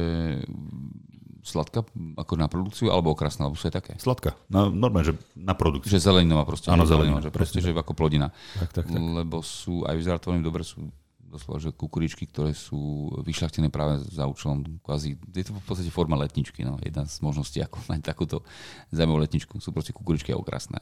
[1.44, 1.84] sladká
[2.16, 3.92] ako na produkciu, alebo okrasná, alebo sú aj také?
[4.00, 5.92] Sladká, no, normálne, že na produkciu.
[5.92, 6.72] Že zeleninová proste.
[6.72, 7.20] Áno, zeleninová.
[7.20, 8.32] Že proste, že ako plodina.
[8.56, 8.96] Tak, tak, tak.
[8.96, 10.88] Lebo sú aj vyzerá dobre, sú
[11.34, 16.14] doslova, že kukuričky, ktoré sú vyšľachtené práve za účelom kvázi, je to v podstate forma
[16.14, 18.46] letničky, no, jedna z možností, ako mať takúto
[18.94, 19.58] zaujímavú letničku.
[19.58, 20.78] Sú proste kukuričky a okrasné.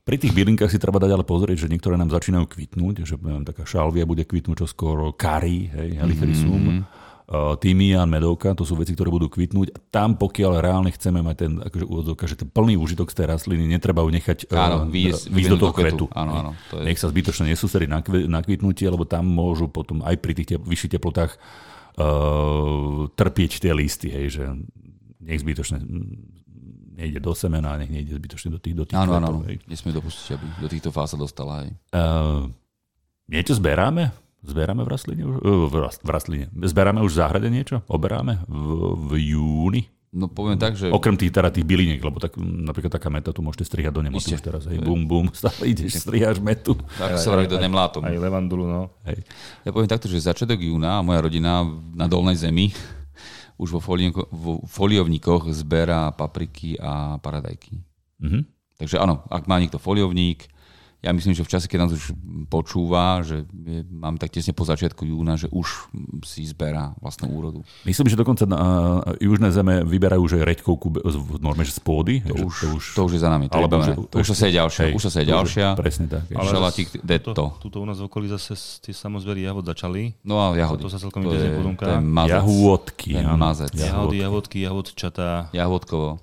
[0.00, 3.44] Pri tých bylinkách si treba dať ale pozrieť, že niektoré nám začínajú kvitnúť, že neviem,
[3.44, 6.56] taká šalvia bude kvitnúť čo skoro, kari, hej, helichrysum.
[6.56, 9.70] Mm-hmm Eh, tymián, medovka, to sú veci, ktoré budú kvitnúť.
[9.70, 13.26] A tam, pokiaľ reálne chceme mať ten, akože úvodzovka, že ten plný užitok z tej
[13.30, 16.04] rastliny, netreba ju nechať eh, áno, výjsť, výjsť do toho kvetu.
[16.10, 16.90] Áno, áno, to je...
[16.90, 20.58] Nech sa zbytočne nesústrediť na, na kvitnutie, lebo tam môžu potom aj pri tých te-
[20.58, 21.38] vyšších teplotách
[22.02, 24.44] uh, trpieť tie listy, hej, že
[25.22, 25.78] nech zbytočne
[26.98, 29.46] nejde do semena, nech nejde zbytočne do tých, do tých áno, kvetov.
[29.46, 31.62] Áno, nesmie dopustiť, aby do týchto fáz sa dostala.
[31.62, 31.78] Hej.
[31.94, 32.50] Uh,
[33.30, 34.10] niečo zberáme?
[34.40, 35.22] Zberáme v rastline?
[35.24, 36.48] V, v rastline.
[36.52, 37.84] Zberáme už v záhrade niečo?
[37.86, 39.82] Oberáme v, v júni?
[40.10, 40.90] No poviem tak, že...
[40.90, 44.34] Okrem tých, teda tých byliniek, lebo tak, napríklad taká meta tu môžete strihať do nemoty
[44.34, 44.66] už teraz.
[44.66, 46.74] Hej, bum, bum, stále ideš, striháš metu.
[46.98, 48.02] Tak sa vraví do nemlátom.
[48.02, 48.90] Aj levandulu, no.
[49.06, 49.22] Hej.
[49.62, 51.62] Ja poviem takto, že začiatok júna a moja rodina
[51.94, 52.74] na dolnej zemi
[53.62, 53.80] už vo,
[54.34, 57.78] vo foliovníkoch zberá papriky a paradajky.
[58.18, 58.42] Mm-hmm.
[58.82, 60.50] Takže áno, ak má niekto foliovník,
[61.00, 62.12] ja myslím, že v čase, keď nás už
[62.52, 65.88] počúva, že je, mám tak tesne po začiatku júna, že už
[66.28, 67.64] si zberá vlastnú úrodu.
[67.88, 72.20] Myslím, že dokonca na uh, južné zeme vyberajú že reďkovku v norme, že z pôdy.
[72.28, 73.48] To, že, už, to, už, to už je za nami.
[73.48, 74.82] To, Alebo, že, to, už sa seje ďalšia.
[74.84, 75.66] Hej, už sa seje ďalšia.
[75.72, 76.22] Presne tak.
[76.36, 78.52] Ale šalatík, tuto, tuto u nás v okolí zase
[78.84, 80.20] tie samozvery jahod začali.
[80.20, 80.84] No a jahody.
[80.84, 81.48] To sa celkom to je,
[81.80, 82.44] to je mazec.
[82.44, 83.10] Jahôdky.
[83.40, 83.72] mazec.
[83.72, 85.48] Jahody, jahodky, jahodčatá.
[85.56, 86.20] Jahodkovo.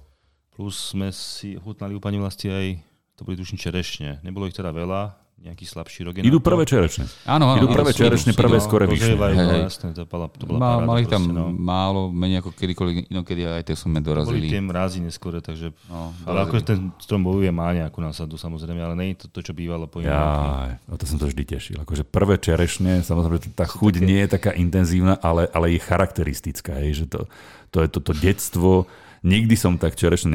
[0.53, 2.87] Plus sme si chutnali u pani vlasti aj
[3.17, 4.21] to boli tuším čerešne.
[4.21, 6.17] Nebolo ich teda veľa, nejaký slabší rok.
[6.17, 7.06] Idú prvé čerešne.
[7.30, 7.62] Áno, áno.
[7.62, 9.13] Idú prvé čerešne, prvé skore vyššie.
[9.13, 11.45] No jasné, to bola, to bola Má, paráda mali tam proste, no.
[11.53, 14.47] málo, menej ako kedykoľvek inokedy aj tie sme Boli dorazili.
[14.49, 15.77] tie mrázy neskôr, takže...
[15.93, 16.69] No, ale ako dorazili.
[16.73, 20.01] ten strom bojuje má nejakú násadu samozrejme, ale nie je to to, čo bývalo po
[20.01, 20.10] inom.
[20.10, 21.77] Ja, no to som to vždy tešil.
[21.86, 26.82] Akože prvé čerešne, samozrejme, tá chuť nie je taká intenzívna, ale, ale je charakteristická.
[26.82, 27.30] Hej, že to,
[27.69, 28.89] to je toto detstvo.
[29.21, 30.34] Nikdy som tak čerešne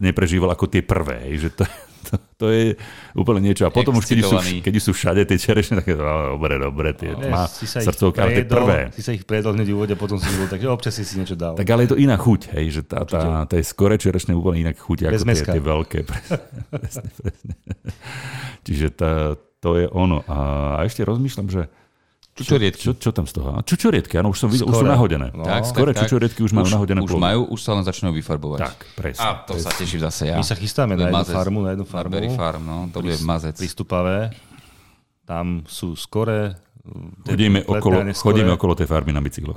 [0.00, 1.28] neprežíval, ako tie prvé.
[1.36, 1.64] Že to,
[2.08, 2.64] to, to je
[3.12, 3.68] úplne niečo.
[3.68, 7.12] A potom už, keď sú, keď sú všade tie čerešne, také, no, dobre, dobre, tie
[7.12, 8.78] Nie, má si sa ich srdcovky, ale tie prejedol, prvé.
[8.96, 11.58] Si sa ich predol hneď úvode, potom si bol, takže občas si si niečo dal.
[11.58, 14.64] Tak ale je to iná chuť, hej, že tá, tá, tá je skore čerešne úplne
[14.64, 15.98] inak chuť ako tie, tie veľké.
[16.70, 17.52] Presne, presne.
[18.64, 20.24] Čiže tá, to je ono.
[20.24, 21.68] A ešte rozmýšľam, že
[22.32, 22.80] Čučoriedky.
[22.80, 23.48] čo, čo tam z toho?
[23.52, 25.28] A Čučoriedky, áno, už, som videl, už sú nahodené.
[25.30, 25.42] No.
[25.42, 27.22] Tak, Skore tak, čučoriedky už majú nahodené Už plody.
[27.22, 28.58] majú, už sa len začnú vyfarbovať.
[28.60, 29.20] Tak, presne.
[29.20, 30.34] A to sa teším zase ja.
[30.34, 31.34] My sa chystáme To na jednu mazec.
[31.34, 32.10] farmu, na jednu farmu.
[32.10, 33.54] Marbury Farm, no, to bude mazec.
[33.54, 34.30] Pristupavé.
[35.22, 36.56] Tam sú skore.
[37.22, 39.52] Chodíme okolo, chodíme okolo tej farmy na bicykloch.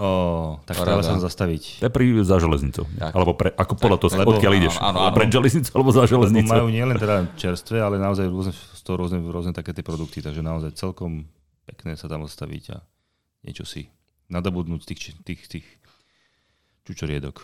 [0.62, 0.86] Tak Paráda.
[0.92, 1.64] treba sa tam zastaviť.
[1.80, 2.84] To je pri, za železnicou.
[2.86, 3.10] Tak.
[3.10, 4.76] Alebo pre, ako podľa toho, lebo- odkiaľ ideš.
[4.78, 5.16] áno, áno.
[5.16, 6.52] Pred železnicou alebo za Lebo železnicou.
[6.54, 10.76] majú nielen teda čerstvé, ale naozaj rôzne, toho rôzne, rôzne také tie produkty, takže naozaj
[10.76, 11.24] celkom
[11.68, 12.78] pekné sa tam odstaviť a
[13.44, 13.88] niečo si
[14.32, 15.68] nadobudnúť z tých, tých, tých
[16.88, 17.44] čučoriedok.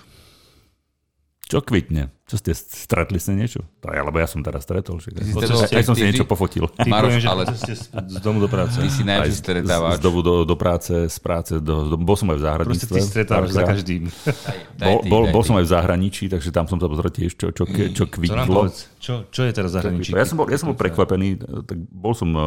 [1.49, 2.13] Čo kvitne?
[2.29, 3.65] Čo ste stretli ste niečo?
[3.81, 5.01] To je, lebo ja som teraz stretol.
[5.01, 5.17] Že...
[5.17, 6.69] si Aj, stretol- aj som si niečo pofotil.
[6.69, 8.77] Ty Maroš, ale- ste z, z domu do práce.
[8.77, 12.13] Ty si Aj najlepší z, z domu do, do práce, z práce do, do, bol
[12.13, 12.93] som aj v Proste záhradníctve.
[12.93, 14.03] ty stretávaš za každým.
[14.77, 15.47] Daj Bol, ty, bol, daj bol ty.
[15.49, 18.61] som aj v zahraničí, takže tam som sa pozrel tiež, čo, čo, čo Čo kvitlo.
[19.01, 20.13] Čo, čo je teraz zahraničí?
[20.13, 22.45] Ja som bol, ja som bol prekvapený, tak bol som, eh,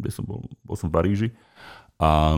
[0.00, 1.28] kde som bol, bol som v Paríži
[2.00, 2.32] a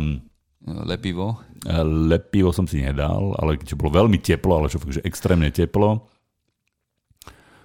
[0.63, 1.41] Lepivo.
[1.63, 5.49] eh, lepivo som si nedal, ale keďže bolo veľmi teplo, ale čo fakt, že extrémne
[5.49, 6.05] teplo,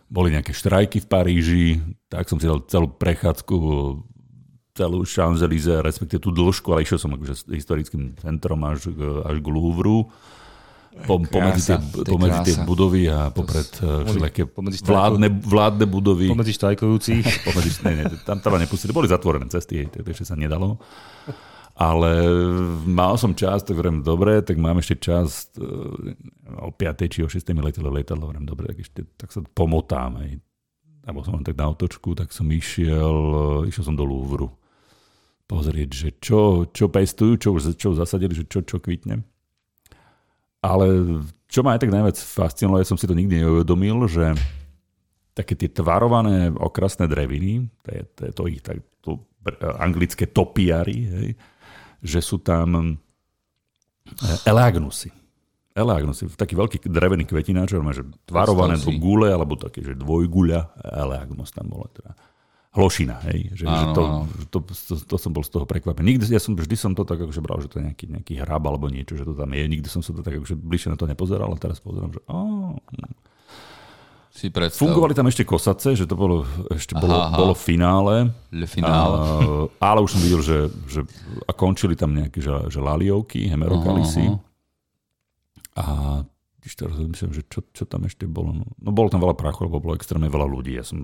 [0.05, 1.65] boli nejaké štrajky v Paríži,
[2.07, 3.55] tak som si dal celú prechádzku
[4.71, 9.47] celú Champs-Élysées, respektíve tú dĺžku, ale išiel som akože historickým centrom až, k- až k
[9.47, 10.11] Louvru.
[10.97, 14.47] Po, pomedzi, tie, pomedzi tie budovy a popred eh, všelijaké
[14.81, 16.27] vládne, vládne budovy.
[16.27, 17.23] Pomedzi štajkujúcich.
[17.45, 18.91] Pomedzi, ne, ne, tam tam nepustili.
[18.91, 20.79] Boli zatvorené cesty, takže sa nedalo.
[21.75, 22.11] Ale
[22.87, 25.67] mal som čas, tak hovorím, dobre, tak mám ešte čas e,
[26.55, 27.11] o 5.
[27.11, 27.43] či o 6.
[27.51, 30.23] mi letelo lietadlo, hovorím, dobre, tak ešte tak sa pomotám.
[30.23, 30.39] Hej.
[31.03, 34.55] A bol som len tak na otočku, tak som išiel, e, išiel som do Louvru
[35.51, 39.21] pozrieť, že čo, čo pestujú, čo čo zasadili, že čo, čo kvitne.
[40.63, 40.85] Ale
[41.51, 44.33] čo ma aj tak najviac fascinovalo, ja som si to nikdy neuvedomil, že
[45.35, 50.25] také tie tvarované okrasné dreviny, to je to, je to ich tak, to br- anglické
[50.25, 51.29] topiary, hej,
[52.05, 52.95] že sú tam
[54.05, 55.09] eh, elágnusy.
[55.75, 61.67] Elágnusy, taký veľký drevený kvetináč, že tvarované do gule, alebo také, že dvojguľa, elágnus tam
[61.67, 62.15] bolo teda.
[62.75, 64.21] Hlošina, hej, že, že Áno, to, áno.
[64.27, 66.15] že to, to, to, som bol z toho prekvapený.
[66.15, 68.67] Nikdy, ja som, vždy som to tak akože bral, že to je nejaký, nejaký hrab
[68.67, 69.63] alebo niečo, že to tam je.
[69.63, 72.75] Nikdy som sa to tak akože bližšie na to nepozeral, ale teraz pozerám, že oh,
[74.35, 74.83] Si predstav.
[74.83, 76.43] Fungovali tam ešte kosace, že to bolo,
[76.75, 77.37] ešte bolo, Aha, aha.
[77.39, 78.35] bolo finále.
[78.51, 79.11] Le finál.
[79.79, 81.07] A, ale už som videl, že, že
[81.47, 84.35] a končili tam nejaké že, že laliovky, hemerokalisy.
[85.79, 88.51] Aha, A teraz myslím, že čo, čo tam ešte bolo.
[88.51, 90.75] No, no bolo tam veľa prachu, lebo bolo extrémne veľa ľudí.
[90.75, 90.99] Ja som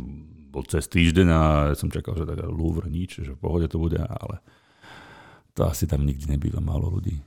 [0.51, 1.41] bol cez týždeň a
[1.71, 4.43] ja som čakal, že tak Louvre nič, že v pohode to bude, ale
[5.55, 7.23] to asi tam nikdy nebýva málo ľudí.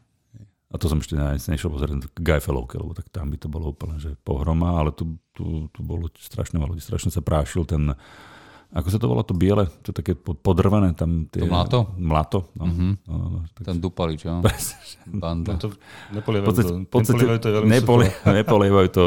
[0.75, 3.71] A to som ešte ne- nešiel pozrieť k Gajfelovke, lebo tak tam by to bolo
[3.71, 6.83] úplne že pohroma, ale tu, tu, tu bolo strašne veľa ľudí.
[6.83, 7.95] Strašne sa prášil ten,
[8.71, 11.25] ako sa to volá, to biele, to také pod- podrvené tam.
[11.25, 11.79] Tie, To mlato?
[11.95, 12.67] Mlato, no.
[12.67, 13.07] Mhm.
[13.07, 14.43] no, no tak, Ten dupalič, jo?
[15.23, 15.55] Banda.
[15.55, 15.69] No to
[16.11, 18.27] nepolievajú podstate, to, podstate nepolievajú to veľmi nepoli, sucho.
[18.43, 19.05] nepolievajú to.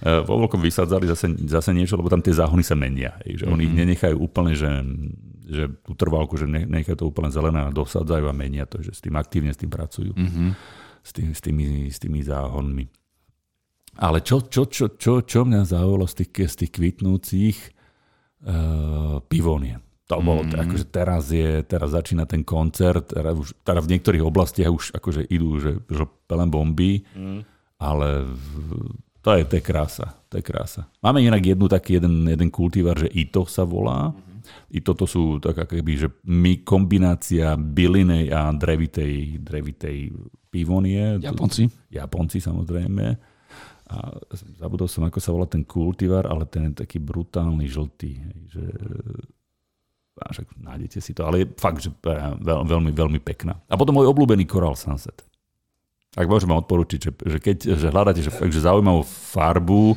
[0.00, 3.20] Eh, Vo veľkom vysadzali zase, zase niečo, lebo tam tie záhony sa menia.
[3.22, 3.52] Že Mhm.
[3.52, 4.72] Oni ich nenechajú úplne, že,
[5.44, 8.90] že tú trvalku, že ne- nechajú to úplne zelené a dosadzajú a menia to, že
[8.90, 10.16] s tým aktívne s tým pracujú.
[10.16, 10.56] Mhm.
[11.00, 12.86] S, tým, s, tými, s tými záhonmi.
[14.00, 17.56] Ale čo, čo, čo, čo, čo mňa zaujalo z tých, z tých kvitnúcich
[18.46, 19.82] uh, pivónie.
[20.10, 20.58] To bolo, mm.
[20.58, 25.22] akože teraz je, teraz začína ten koncert, teraz, už, teraz v niektorých oblastiach už akože
[25.30, 27.40] idú, že, že pelem bomby, mm.
[27.78, 30.88] ale v- to je, to je krása, to je krása.
[31.04, 34.10] Máme inak jednu taký jeden, jeden kultivar, že Ito sa volá.
[34.10, 34.80] Mm-hmm.
[34.80, 39.98] Ito to sú tak akoby, že my kombinácia bylinej a drevitej, drevitej
[40.50, 41.22] pivonie.
[41.22, 41.70] Japonci?
[41.88, 43.16] Japonci samozrejme.
[43.90, 43.96] A
[44.58, 48.22] zabudol som, ako sa volá ten kultivar, ale ten je taký brutálny žltý.
[48.50, 48.64] Že,
[50.20, 53.58] a však nájdete si to, ale je fakt, že veľ, veľmi, veľmi pekná.
[53.66, 55.26] A potom môj obľúbený Coral Sunset.
[56.14, 59.94] Ak môžem vám odporučiť, že, že keď že hľadáte že, že zaujímavú farbu,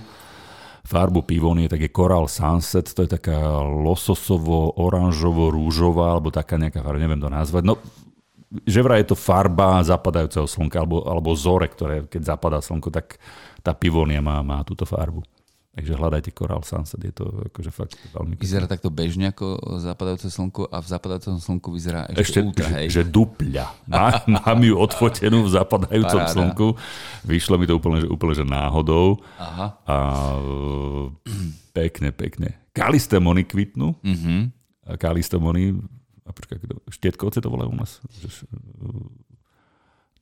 [0.86, 6.82] farbu pivónie, tak je Coral Sunset, to je taká lososovo, oranžovo, rúžová, alebo taká nejaká
[6.82, 7.66] farba, neviem to nazvať.
[7.66, 7.78] No,
[8.62, 13.18] že vraj je to farba zapadajúceho slnka, alebo, alebo zore, ktoré keď zapadá slnko, tak
[13.66, 15.26] tá pivónia má, má túto farbu.
[15.74, 18.38] Takže hľadajte Coral Sunset, je to akože fakt veľmi...
[18.38, 22.94] Vyzerá takto bežne ako zapadajúce slnko a v zapadajúcom slnku vyzerá ešte, ešte ultra, hej.
[22.94, 23.66] Že, že dupľa.
[23.90, 26.36] Má, mám ju odfotenú v zapadajúcom Paráda.
[26.38, 26.68] slnku.
[27.26, 29.18] Vyšlo mi to úplne, že, úplne že náhodou.
[29.42, 29.68] Aha.
[29.90, 29.96] A
[31.74, 32.54] pekne, pekne.
[32.78, 33.98] Kalistemony kvitnú.
[34.06, 34.40] Mm-hmm.
[35.02, 35.74] Kalistemony,
[36.24, 36.58] a počkaj,
[36.88, 38.00] štietkovce to volajú u nás.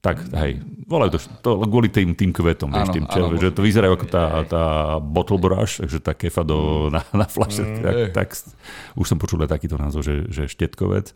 [0.02, 3.62] Tak, hej, volajú to, to kvôli tým, tým kvetom, vieš, tým, čo, áno, že to
[3.62, 4.64] vyzerá ako tá, tá
[4.98, 6.94] bottle brush, že tá kefa do, mm.
[6.98, 8.28] na, na flaše, mm, tak, tak,
[8.98, 11.14] už som počul aj takýto názov, že, že štietkovec.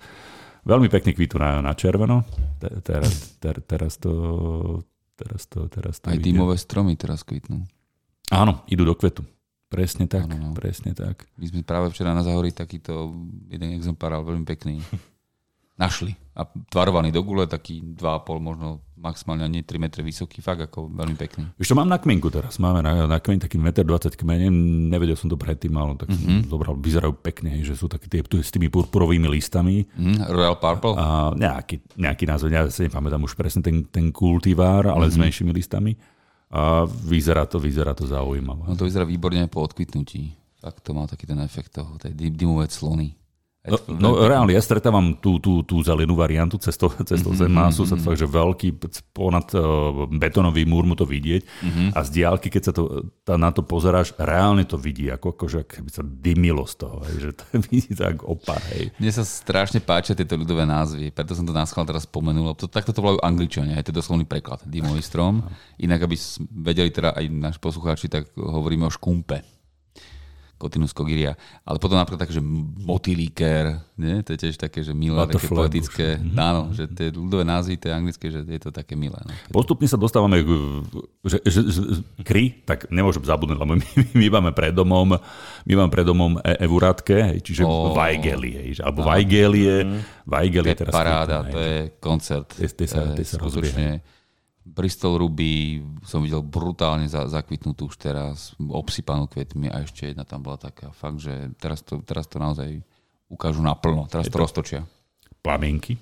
[0.69, 2.29] Veľmi pekne kvítú na, na červeno,
[2.85, 4.13] teraz, ter, teraz to,
[5.17, 7.65] teraz to, teraz to Aj dýmové stromy teraz kvítnu.
[8.29, 9.25] Áno, idú do kvetu.
[9.65, 10.58] Presne tak, ano, no.
[10.58, 11.25] presne tak.
[11.36, 13.12] My sme práve včera na Zahori takýto
[13.49, 14.80] jeden exemplár, veľmi pekný.
[15.75, 16.15] našli.
[16.36, 21.15] A tvarovaný do gule, taký 2,5, možno maximálne nie 3 metre vysoký, fakt ako veľmi
[21.15, 21.43] pekný.
[21.56, 22.60] Víš, to mám na kmienku teraz.
[22.60, 24.47] Máme na, na kmien taký 1,20 m kmene,
[24.91, 26.51] nevedel som to predtým, ale tak mm-hmm.
[26.51, 29.88] zobral, vyzerajú pekne, že sú také tie s tými purpurovými listami.
[29.95, 30.95] Mm, Royal Purple?
[30.95, 35.15] A nejaký, nejaký názov, ja si nepamätám už presne ten, ten kultivár, ale mm-hmm.
[35.15, 35.95] s menšími listami.
[36.55, 38.63] A vyzerá to, vyzerá to zaujímavé.
[38.63, 40.31] No to vyzerá výborne po odkvitnutí.
[40.63, 43.11] Fakt to má taký ten efekt toho, tej dymové clony.
[43.65, 47.84] No, no reálne, ja stretávam tú, tú, tú zelenú variantu cestou, cestou mm-hmm, zem sú
[47.89, 48.78] sa fakt, že veľký,
[49.10, 51.88] ponad uh, betónový múr mu to vidieť mm-hmm.
[51.97, 55.65] a z diálky, keď sa to, tá, na to pozeráš, reálne to vidí, ako, akože
[55.65, 58.62] keby sa dymilo z toho, hej, že to vidí tak opar.
[58.78, 58.93] Hej.
[59.01, 62.54] Mne sa strašne páčia tieto ľudové názvy, preto som to na schvál teraz spomenul.
[62.54, 65.41] To, takto to volajú angličania, je to doslovný preklad, dymový strom.
[65.82, 66.15] Inak, aby
[66.54, 69.54] vedeli teda aj náš poslucháči, tak hovoríme o škumpe.
[70.55, 71.35] Cotinus cogiria.
[71.67, 72.43] Ale potom napríklad také, že
[72.79, 74.23] motylíker, nie?
[74.23, 76.15] to je tiež také, že milé, také poetické.
[76.15, 76.39] Mm-hmm.
[76.39, 79.19] Áno, že tie ľudové názvy, tie anglické, že je to také milé.
[79.19, 79.31] No.
[79.51, 80.39] Postupne sa dostávame,
[81.27, 81.81] že, že, že
[82.23, 85.19] kry, tak nemôžem zabudnúť, lebo my, my máme pred domom,
[85.67, 87.91] my máme pred domom e, evurátke, čiže oh.
[87.91, 89.11] Vajgeli, alebo no.
[89.11, 89.75] Vajgelie.
[89.83, 89.99] Mm.
[90.23, 92.47] Vajgelie je teraz paráda, to je koncert.
[92.55, 94.14] Tie, tie sa, tie sa rozbiehajú
[94.65, 100.41] Bristol Ruby som videl brutálne za, zakvitnutú už teraz, obsypanú kvetmi a ešte jedna tam
[100.41, 102.82] bola taká fakt, že teraz to, teraz to naozaj
[103.30, 104.82] ukážu naplno, teraz Je to, to roztočia.
[105.45, 106.01] Plamienky.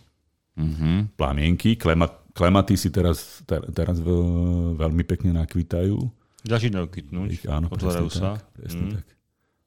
[0.55, 1.19] Mm-hmm.
[1.19, 5.99] Plamienky, klema, klematy si teraz, ter, teraz veľmi pekne nakvitajú.
[6.47, 8.39] Začínajú kvitnúť, áno, presne sa.
[8.39, 8.93] Tak, presne mm.
[8.95, 9.05] tak.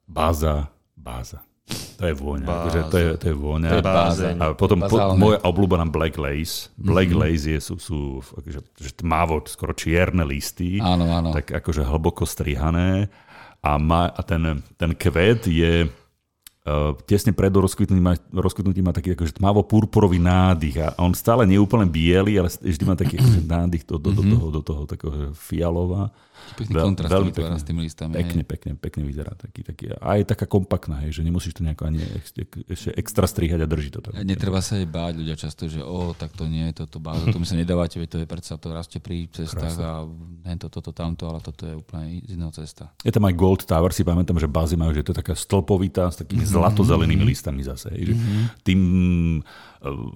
[0.09, 0.55] Báza,
[0.97, 1.45] báza.
[1.97, 2.45] To je vôňa.
[2.47, 3.69] Akože to, je, to je vôňa.
[3.73, 4.35] To je bázeň.
[4.39, 6.71] A potom po, moja obľúbená Black Lace.
[6.79, 7.23] Black mm-hmm.
[7.27, 10.79] Lace je, sú, sú akože, že tmavo, skoro čierne listy.
[10.79, 11.35] Áno, áno.
[11.35, 13.11] Tak akože hlboko strihané.
[13.59, 15.89] A, má, a ten, ten kvet je
[16.67, 21.57] uh, tesne pred rozkvitnutím má, rozkvitnutím má taký akože tmavo-purpurový nádych a on stále nie
[21.57, 24.31] je úplne biely, ale vždy má taký akože nádych do, do, do, mhm.
[24.37, 26.11] toho, do toho takého fialová.
[26.57, 28.13] Pekný Veľ, kontrast veľmi pekne, s tými listami.
[28.17, 28.49] Pekne, hej.
[28.49, 29.31] pekne, pekne vyzerá.
[29.37, 32.01] Taký, taký, a je taká kompaktná, hej, že nemusíš to nejako ani
[32.67, 34.01] ešte extra strihať a drží to.
[34.01, 37.37] Tak, Netreba sa aj báť ľudia často, že o, tak to nie, toto báza, to
[37.37, 39.85] mi sa nedávate, to je predsa, to rastie pri cestách Krásne.
[39.85, 40.05] a
[40.49, 42.89] hento, toto, tamto, ale toto je úplne iného cesta.
[43.05, 46.09] Je tam aj Gold Tower, si pamätám, že bázy majú, že to je taká stĺpovitá
[46.09, 46.57] s takými mm-hmm.
[46.57, 47.93] zlatozelenými listami zase.
[47.93, 48.43] Hej, že mm-hmm.
[48.65, 48.81] Tým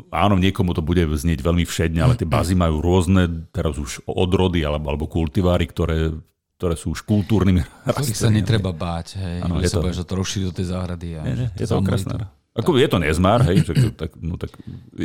[0.10, 4.66] áno, niekomu to bude znieť veľmi všedne, ale tie bazy majú rôzne, teraz už odrody
[4.66, 6.16] alebo, alebo kultiváry, ktoré
[6.62, 9.42] ktoré sú už kultúrnymi Ktorých sa netreba báť, hej.
[9.42, 11.18] Ano, je sa to, že to rozšíri do tej záhrady.
[11.18, 12.30] A je, je, to krásne.
[12.54, 14.54] Ako je to nezmár, hej, že, tak, no, tak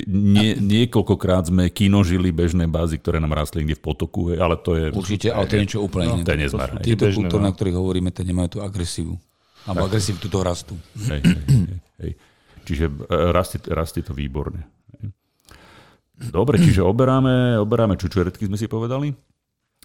[0.05, 4.77] nie, niekoľkokrát sme kinožili bežné bázy, ktoré nám rastli niekde v potoku, hej, ale to
[4.77, 4.93] je...
[4.93, 6.25] Určite, ale to je niečo úplne no, iné.
[6.29, 6.69] To je nezmár.
[6.85, 7.49] Tieto kultúry, no.
[7.49, 9.17] na ktorých hovoríme, to nemajú tú agresivu.
[9.65, 10.75] Alebo agresivitu toho rastu.
[11.09, 12.13] Hej, hej, hej, hej.
[12.67, 12.95] Čiže e,
[13.31, 14.67] rastie, rastie to výborne.
[16.17, 19.13] Dobre, čiže oberáme, oberáme čučoretky, sme si povedali.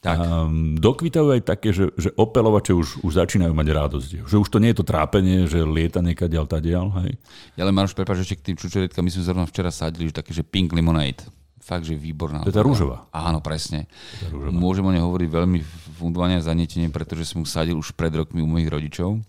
[0.02, 0.18] Tak.
[0.18, 4.10] Um, dokvitajú aj také, že, že opelovače už, už začínajú mať radosť.
[4.26, 6.90] Že už to nie je to trápenie, že lieta niekadiaľ tadiaľ.
[7.06, 7.22] Hej.
[7.54, 10.34] Ja len Maroš, prepáč, ešte k tým čučoretkám, my sme zrovna včera sadili, že také,
[10.34, 11.22] že pink lemonade.
[11.62, 12.42] Fakt, že výborná.
[12.42, 13.06] To je tá rúžová.
[13.14, 13.86] Áno, presne.
[14.34, 15.62] Môžem o nej hovoriť veľmi
[16.02, 19.22] fundovane a zanietenie, pretože som ju sadil už pred rokmi u mojich rodičov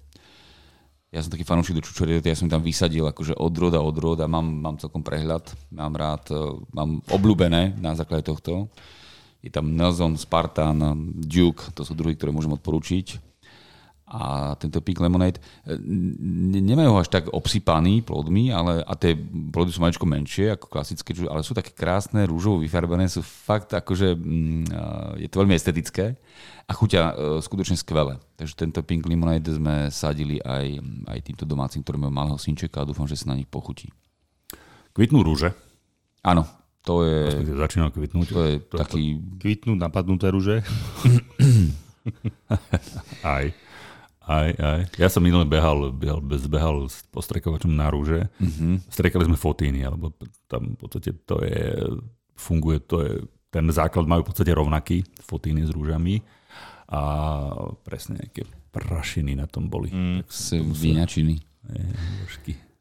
[1.12, 4.24] ja som taký fanúšik do čučoriet, ja som tam vysadil akože od roda od roda,
[4.24, 6.40] mám, mám celkom prehľad, mám rád, e,
[6.72, 8.72] mám obľúbené na základe tohto.
[9.44, 10.80] Je tam Nelson, Spartan,
[11.20, 13.31] Duke, to sú druhy, ktoré môžem odporúčiť.
[14.12, 15.72] A tento Pink Lemonade e,
[16.60, 19.16] nemajú ho až tak obsypaný plodmi, ale, a tie
[19.48, 24.12] plody sú maličko menšie ako klasické, ale sú také krásne, rúžovo vyfarbené, sú fakt akože,
[24.12, 24.64] mm,
[25.24, 26.20] je to veľmi estetické
[26.68, 28.20] a chuťa uh, skutočne skvelé.
[28.36, 32.88] Takže tento Pink Lemonade sme sadili aj, aj týmto domácim, ktorí majú malého synčeka a
[32.88, 33.90] dúfam, že sa na nich pochutí.
[34.92, 35.56] Kvitnú rúže?
[36.22, 36.44] Áno,
[36.84, 37.46] to je...
[37.56, 38.26] Začína kvitnúť.
[38.30, 39.18] To je to, taký...
[39.40, 40.62] Kvitnú napadnuté rúže?
[43.26, 43.54] aj.
[44.22, 44.80] Aj, aj.
[45.02, 48.30] Ja som minule behal, behal, behal s postrekovačom na rúže.
[48.38, 48.86] Mm-hmm.
[48.86, 50.14] Strekali sme fotíny, alebo
[50.46, 51.90] tam v podstate to je,
[52.38, 53.12] funguje, to je,
[53.50, 56.22] ten základ majú v podstate rovnaký, fotíny s rúžami
[56.86, 57.00] a
[57.82, 59.90] presne nejaké prašiny na tom boli.
[59.90, 60.22] Mm,
[60.70, 61.36] Vyňačiny.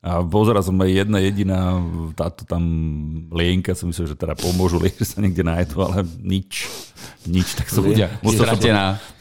[0.02, 1.78] A pozeral som aj jedna jediná,
[2.18, 2.66] táto tam
[3.30, 6.66] lienka, som myslel, že teda pomôžu, že sa niekde nájdu, ale nič.
[7.30, 8.10] Nič, tak som ľudia.
[8.26, 8.58] Musel som,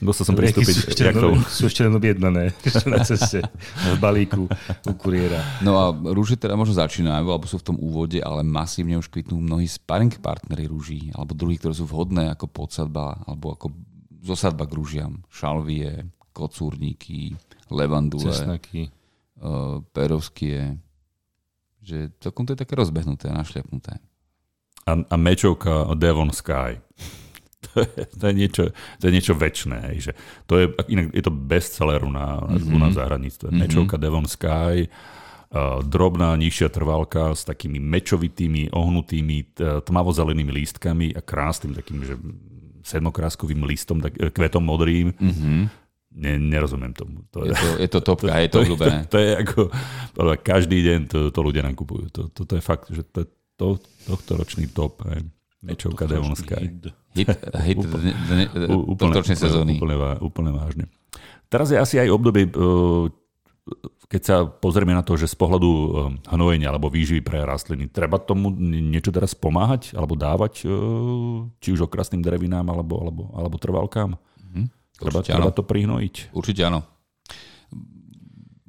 [0.00, 0.72] musel som pristúpiť.
[0.72, 2.56] Sú ešte, len, sú ešte len objednané
[2.92, 3.44] na ceste,
[3.76, 4.48] v balíku
[4.88, 5.44] u kuriéra.
[5.60, 9.36] No a rúže teda možno začínajú, alebo sú v tom úvode, ale masívne už kvitnú
[9.36, 13.68] mnohí sparring partnery rúží, alebo druhí, ktoré sú vhodné ako podsadba, alebo ako
[14.24, 15.12] zosadba k rúžiam.
[15.28, 17.36] Šalvie, kocúrníky,
[17.68, 18.32] levandule.
[18.32, 18.88] Cesnaky
[19.40, 20.78] uh, perovskie,
[21.80, 23.98] že celkom to je také rozbehnuté, našľapnuté.
[24.88, 26.80] A, a mečovka Devon Sky.
[27.60, 29.92] To je, to je, niečo, to je niečo väčšné.
[30.00, 30.16] Že
[30.48, 32.80] to je, inak je to bestseller na, mm-hmm.
[32.80, 33.52] na zahradníctve.
[33.52, 33.60] Mm-hmm.
[33.62, 41.76] Mečovka Devon Sky, uh, drobná, nižšia trvalka s takými mečovitými, ohnutými, tmavozelenými lístkami a krásnym
[41.76, 42.16] takým, že
[42.82, 45.12] sedmokráskovým listom, tak, e, kvetom modrým.
[45.14, 45.60] Mm-hmm.
[46.10, 47.22] Ne, nerozumiem tomu.
[47.30, 48.98] To je, je, to, je to topka, to, je to obľúbené.
[49.06, 49.60] To, to, je ako,
[50.42, 52.10] každý deň to, to ľudia nám kupujú.
[52.10, 53.78] To, to, to je fakt, že to, to,
[54.10, 55.06] tohto ročný top.
[55.06, 55.30] Hej.
[55.60, 56.58] Mečovka Devonská.
[57.12, 57.28] Hit,
[57.62, 59.76] hit úplne, sezóny.
[59.76, 60.84] Úplne, úplne vážne.
[61.52, 62.52] Teraz je asi aj obdobie, e,
[64.08, 65.88] keď sa pozrieme na to, že z pohľadu e,
[66.32, 70.74] hnojenia alebo výživy pre rastliny, treba tomu niečo teraz pomáhať alebo dávať, e,
[71.60, 74.16] či už okrasným drevinám alebo, alebo, alebo trvalkám?
[75.00, 76.36] Treba, treba to prihnojiť?
[76.36, 76.84] Určite áno.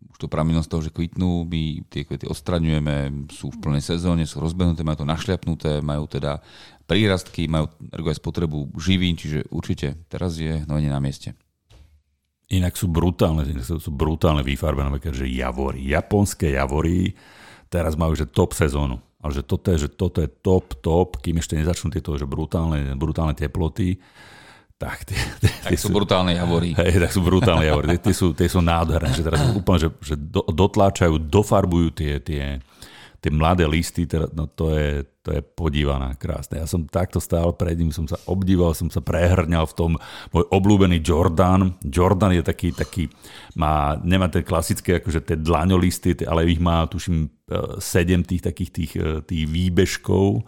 [0.07, 4.23] Už to prameno z toho, že kvitnú, my tie kvety odstraňujeme, sú v plnej sezóne,
[4.23, 6.39] sú rozbehnuté, majú to našľapnuté, majú teda
[6.87, 11.35] prírastky, majú aj spotrebu živín, čiže určite teraz je hnojenie na mieste.
[12.51, 17.15] Inak sú brutálne, sú brutálne vyfarbené, že javory, japonské javory
[17.71, 18.99] teraz majú že top sezónu.
[19.21, 22.97] Ale že toto je, že toto je top, top, kým ešte nezačnú tieto že brutálne,
[22.97, 24.01] brutálne teploty
[24.81, 26.73] tak, tie, tie, tak sú, sú brutálne javory.
[26.73, 27.85] Hej, tak sú brutálne javory.
[27.93, 29.13] Tie, tie, sú, tie sú nádherné.
[29.13, 32.57] Že teraz úplne, že, že do, dotláčajú, dofarbujú tie, tie,
[33.21, 34.09] tie mladé listy.
[34.09, 36.57] Teda, no to je, to je podívaná, krásne.
[36.57, 39.91] Ja som takto stál pred ním, som sa obdival, som sa prehrňal v tom
[40.33, 41.77] môj obľúbený Jordan.
[41.85, 43.05] Jordan je taký, taký
[43.53, 48.71] má, nemá tie klasické akože tie dlaňolisty, ale ich má, tuším, eh, sedem tých takých
[48.73, 50.41] tých, eh, tých výbežkov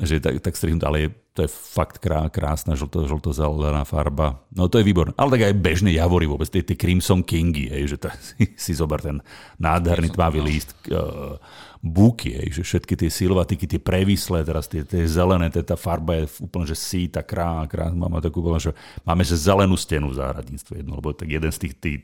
[0.00, 4.44] že tak, tak strihnuté, ale je, to je fakt krá, krásna žlto, žlto-zelená farba.
[4.52, 5.16] No to je výborné.
[5.16, 8.72] Ale tak aj bežné javory vôbec, tie, tie Crimson Kingy, hej, že to, si, si
[8.76, 9.24] zober ten
[9.56, 11.40] nádherný tmavý líst, uh,
[11.80, 16.28] búky, hej, že všetky tie silvatiky, tie previslé, teraz tie, tie zelené, tá farba je
[16.44, 21.00] úplne, že síta, krá, krá, máme takú že máme že zelenú stenu v záhradníctve jedno,
[21.00, 22.00] lebo tak jeden z tých, tých,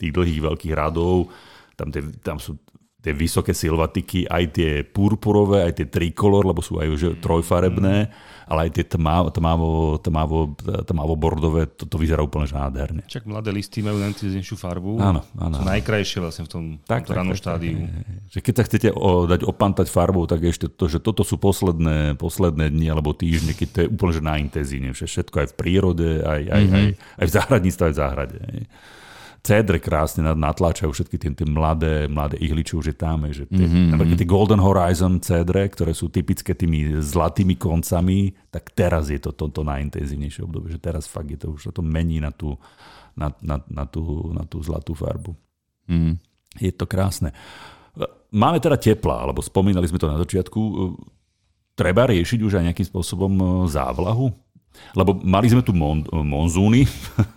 [0.00, 1.28] tých dlhých veľkých radov,
[1.76, 2.56] tam, tie, tam sú
[3.02, 8.14] tie vysoké silvatiky, aj tie purpurové, aj tie trikolor, lebo sú aj už trojfarebné,
[8.46, 10.38] ale aj tie tmavo, tmavo, tmavo,
[10.86, 13.02] tmavo bordové, to, to vyzerá úplne nádherne.
[13.10, 15.02] Čak mladé listy majú najintenzívnejšiu farbu.
[15.02, 15.56] Áno, áno.
[15.58, 17.90] Sú najkrajšie vlastne v tom, tak, tom ranom štádiu.
[18.30, 22.14] Že keď sa chcete o, dať opantať farbou, tak ešte to, že toto sú posledné,
[22.22, 25.06] posledné dni alebo týždne, keď to je úplne že najintenzívnejšie.
[25.10, 26.78] Všetko aj v prírode, aj, aj, mm-hmm.
[26.78, 26.86] aj,
[27.18, 28.38] aj v záhradníctve, aj v záhrade.
[29.42, 33.26] Cedre krásne natláčajú všetky tie, tie mladé, mladé ihly, už je tam.
[33.26, 33.90] Že tie, mm-hmm.
[33.90, 39.34] Napríklad tie Golden Horizon cedre, ktoré sú typické tými zlatými koncami, tak teraz je to
[39.34, 40.70] toto to najintenzívnejšie obdobie.
[40.70, 42.54] Že teraz fakt je to už to mení na tú,
[43.18, 45.34] na, na, na tú, na tú zlatú farbu.
[45.90, 46.22] Mm.
[46.62, 47.34] Je to krásne.
[48.30, 50.60] Máme teda tepla, alebo spomínali sme to na začiatku.
[51.74, 54.30] Treba riešiť už aj nejakým spôsobom závlahu?
[54.92, 56.84] Lebo mali sme tu mon, monzúny,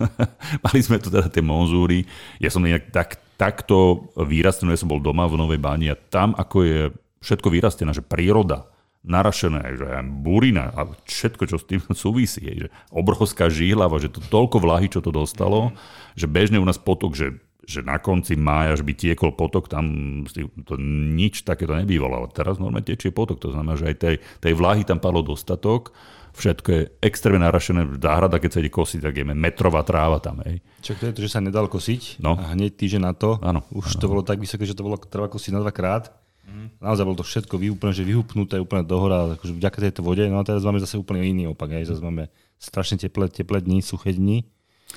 [0.65, 2.03] mali sme tu teda tie monzúry.
[2.41, 6.35] Ja som nejak tak, takto vyrastený, ja som bol doma v Novej Báni a tam
[6.35, 6.79] ako je
[7.23, 8.69] všetko vyrastené, že príroda,
[9.05, 14.59] narašené, že burina a všetko, čo s tým súvisí, že obrovská žíhlava, že to toľko
[14.59, 15.71] vlahy, čo to dostalo,
[16.17, 17.27] že bežne u nás potok, že
[17.65, 19.85] že na konci mája až by tiekol potok, tam
[20.69, 24.53] to nič takéto nebývalo, ale teraz normálne tečie potok, to znamená, že aj tej, tej
[24.53, 25.89] vláhy tam padlo dostatok,
[26.35, 30.43] všetko je extrémne narašené, záhrada, keď sa ide kosiť, tak je metrová tráva tam.
[30.43, 30.59] Hej.
[30.83, 32.35] Čo to je to, že sa nedal kosiť no.
[32.35, 34.01] a hneď týždeň na to, ano, už ano.
[34.03, 36.11] to bolo tak vysoké, že to bolo treba kosiť na dvakrát.
[36.45, 36.77] Mm.
[36.77, 40.21] Naozaj bolo to všetko úplne, že vyhupnuté, úplne dohora, akože vďaka tejto vode.
[40.29, 42.29] No a teraz máme zase úplne iný opak, aj zase máme
[42.61, 44.45] strašne teplé, teplé dni, suché dni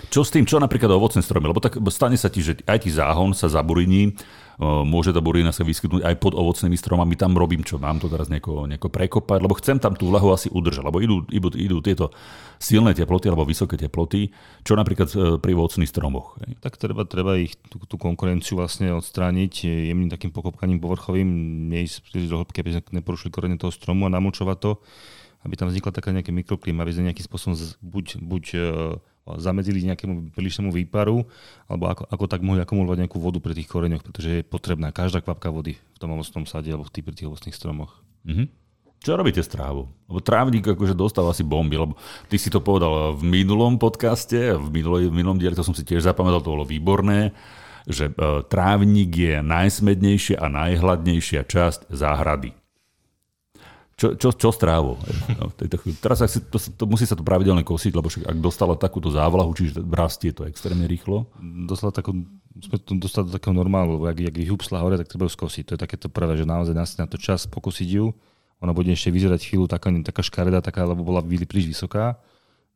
[0.06, 1.50] čo s tým, čo napríklad ovocné stromy?
[1.50, 4.14] Lebo tak stane sa ti, že aj ti záhon sa zaburiní,
[4.58, 8.26] môže tá burina sa vyskytnúť aj pod ovocnými stromami, tam robím čo, mám to teraz
[8.26, 12.10] nejako, nejako prekopať, lebo chcem tam tú vlahu asi udržať, lebo idú, idú, idú tieto
[12.58, 14.34] silné teploty alebo vysoké teploty,
[14.66, 16.42] čo napríklad e, pri ovocných stromoch.
[16.58, 19.62] Tak treba, treba ich tú, tú konkurenciu vlastne odstrániť
[19.94, 21.30] jemným takým pokopkaním povrchovým,
[21.70, 24.72] neísť príliš do hĺbky, aby sme neporušili korene toho stromu a namúčovať to,
[25.46, 28.60] aby tam vznikla taká nejaké mikroklíma, aby sme nejakým spôsobom buď, buď e,
[29.36, 31.28] zamedzili nejakému prílišnému výparu,
[31.68, 35.20] alebo ako, ako tak mohli akumulovať nejakú vodu pri tých koreňoch, pretože je potrebná každá
[35.20, 38.00] kvapka vody v tom ovocnom sade alebo pri tých ovocných stromoch.
[38.24, 38.48] Mm-hmm.
[38.98, 39.86] Čo robíte s trávou?
[40.10, 41.94] Lebo trávnik akože dostal asi bomby, lebo
[42.26, 45.86] ty si to povedal v minulom podcaste, v, minulom, v minulom dieli, to som si
[45.86, 47.30] tiež zapamätal, to bolo výborné,
[47.86, 48.12] že e,
[48.50, 52.58] trávnik je najsmednejšia a najhladnejšia časť záhrady.
[53.98, 54.94] Čo, čo, čo s trávou?
[55.34, 55.50] No,
[55.98, 59.50] Teraz si, to, to, musí sa to pravidelne kosiť, lebo však ak dostala takúto závlahu,
[59.58, 61.26] čiže rastie to extrémne rýchlo.
[61.66, 62.14] Dostala takú,
[62.62, 65.62] sme to dostali do takého normálu, lebo ak, ak vyhúpsla hore, tak treba ju skosiť.
[65.66, 68.14] To je takéto prvé, že naozaj nás na to čas pokosiť ju.
[68.62, 72.22] Ona bude ešte vyzerať chvíľu taká, taká škareda, taká, lebo bola príliš vysoká.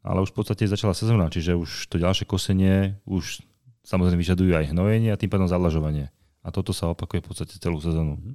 [0.02, 3.46] Ale už v podstate začala sezóna, čiže už to ďalšie kosenie už
[3.86, 6.10] samozrejme vyžadujú aj hnojenie a tým pádom zavlažovanie.
[6.42, 8.18] A toto sa opakuje v podstate celú sezónu.
[8.18, 8.34] Mm-hmm.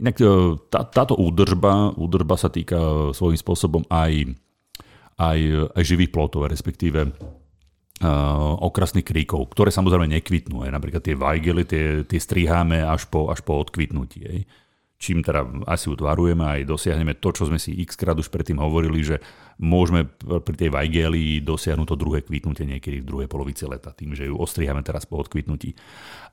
[0.00, 4.32] Inak e, tá, táto údržba, údržba sa týka e, svojím spôsobom aj,
[5.20, 5.38] aj,
[5.76, 7.12] aj živých plotov, respektíve
[8.02, 10.66] uh, okrasných kríkov, ktoré samozrejme nekvitnú.
[10.66, 10.72] Aj.
[10.74, 14.20] Napríklad tie vajgely, tie, tie striháme až po, až po odkvitnutí.
[14.26, 14.40] Aj
[15.02, 19.02] čím teda asi utvarujeme aj dosiahneme to, čo sme si x krát už predtým hovorili,
[19.02, 19.18] že
[19.58, 24.30] môžeme pri tej Vajgeli dosiahnuť to druhé kvitnutie niekedy v druhej polovici leta, tým, že
[24.30, 25.74] ju ostrihame teraz po odkvitnutí.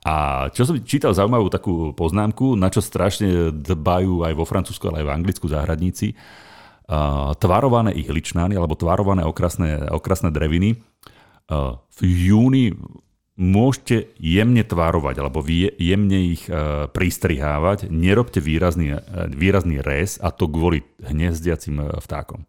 [0.06, 5.02] A čo som čítal zaujímavú takú poznámku, na čo strašne dbajú aj vo Francúzsku, ale
[5.02, 6.14] aj v Anglicku záhradníci,
[7.42, 10.78] tvarované ihličnány alebo tvarované okrasné, okrasné dreviny
[11.90, 12.74] v júni
[13.40, 19.00] môžete jemne tvárovať alebo jemne ich e, pristrihávať, nerobte výrazný, e,
[19.32, 22.44] výrazný rez a to kvôli hniezdiacim e, vtákom.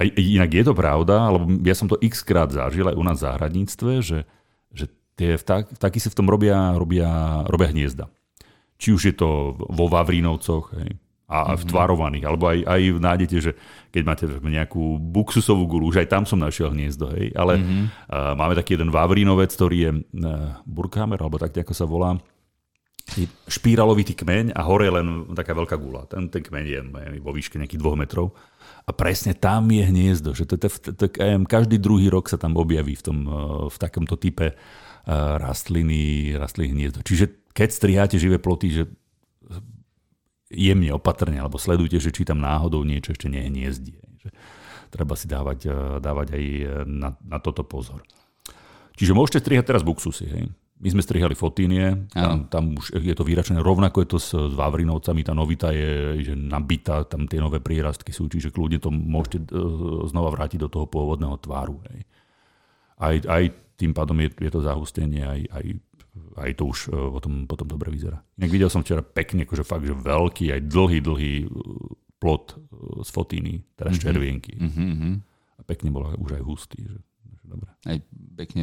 [0.00, 3.20] A inak je to pravda, lebo ja som to x krát zažil aj u nás
[3.20, 4.24] v záhradníctve, že,
[4.72, 4.88] že
[5.20, 8.08] tie vtáky, vtáky si v tom robia, robia, robia hniezda.
[8.80, 10.96] Či už je to vo Vavrínovcoch, hej,
[11.28, 11.68] a mm-hmm.
[11.68, 12.24] tvarovaných.
[12.26, 13.52] Alebo aj, aj nájdete, že
[13.92, 17.12] keď máte nejakú buksusovú gulu, už aj tam som našiel hniezdo.
[17.12, 17.32] Hej.
[17.36, 17.84] Ale mm-hmm.
[18.08, 22.16] uh, máme taký jeden vavrínovec, ktorý je uh, Burkhammer, alebo tak ako sa volá.
[23.18, 26.06] Je špíralovitý kmeň a hore je len taká veľká gula.
[26.06, 26.80] Ten, ten kmeň je
[27.18, 28.32] vo výške nejakých dvoch metrov.
[28.86, 30.34] A presne tam je hniezdo.
[30.34, 31.06] Že to, to, to, to,
[31.50, 33.18] každý druhý rok sa tam objaví v, tom,
[33.70, 34.54] v takomto type
[35.38, 37.02] rastliny, rastliny hniezdo.
[37.02, 38.82] Čiže keď striháte živé ploty, že
[40.52, 43.96] jemne, opatrne, alebo sledujte, že či tam náhodou niečo ešte nehniezdí.
[44.22, 44.28] Že
[44.92, 48.04] treba si dávať, eh, dávať aj eh, na, na toto pozor.
[48.92, 50.28] Čiže môžete strihať teraz buksusy.
[50.28, 50.44] Hej?
[50.82, 53.62] My sme strihali fotínie, tam, tam už je to vyračené.
[53.62, 58.10] Rovnako je to s, s Vavrinovcami, tá novita je že nabitá, tam tie nové prírastky
[58.10, 59.50] sú, čiže kľudne to môžete eh,
[60.12, 61.80] znova vrátiť do toho pôvodného tváru.
[61.88, 62.04] Hej.
[63.02, 63.44] Aj, aj
[63.80, 65.64] tým pádom je, je to zahustenie, aj, aj
[66.36, 68.20] aj to už e, potom, potom dobre vyzerá.
[68.40, 71.46] Inak videl som včera pekne, akože fakt, že veľký, aj dlhý, dlhý e,
[72.16, 72.56] plot e,
[73.04, 74.06] z fotíny, teraz mm-hmm.
[74.06, 74.52] červienky.
[74.56, 75.12] Mm-hmm.
[75.58, 76.78] A pekne bola už aj hustý.
[76.82, 76.98] Že,
[77.36, 77.70] že dobre.
[77.84, 77.96] Aj
[78.38, 78.62] pekne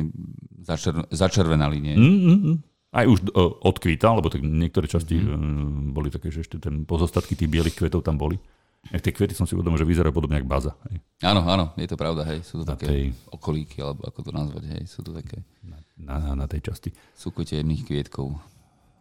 [0.65, 1.95] začer, začervenali, nie?
[1.95, 2.55] Mm-hmm.
[2.89, 5.93] Aj už uh, odkvítal, lebo tak niektoré časti mm-hmm.
[5.93, 8.41] boli také, že ešte ten pozostatky tých bielých kvetov tam boli.
[8.89, 10.71] Aj tie kvety som si uvedomil, že vyzerajú podobne ako baza.
[10.87, 11.03] Hej.
[11.21, 12.41] Áno, áno, je to pravda, hej.
[12.47, 13.03] Sú to na také tej...
[13.29, 14.83] okolíky, alebo ako to nazvať, hej.
[14.87, 15.43] Sú to také...
[15.61, 16.95] Na, na, na tej časti.
[17.13, 18.39] Súkute jemných kvietkov.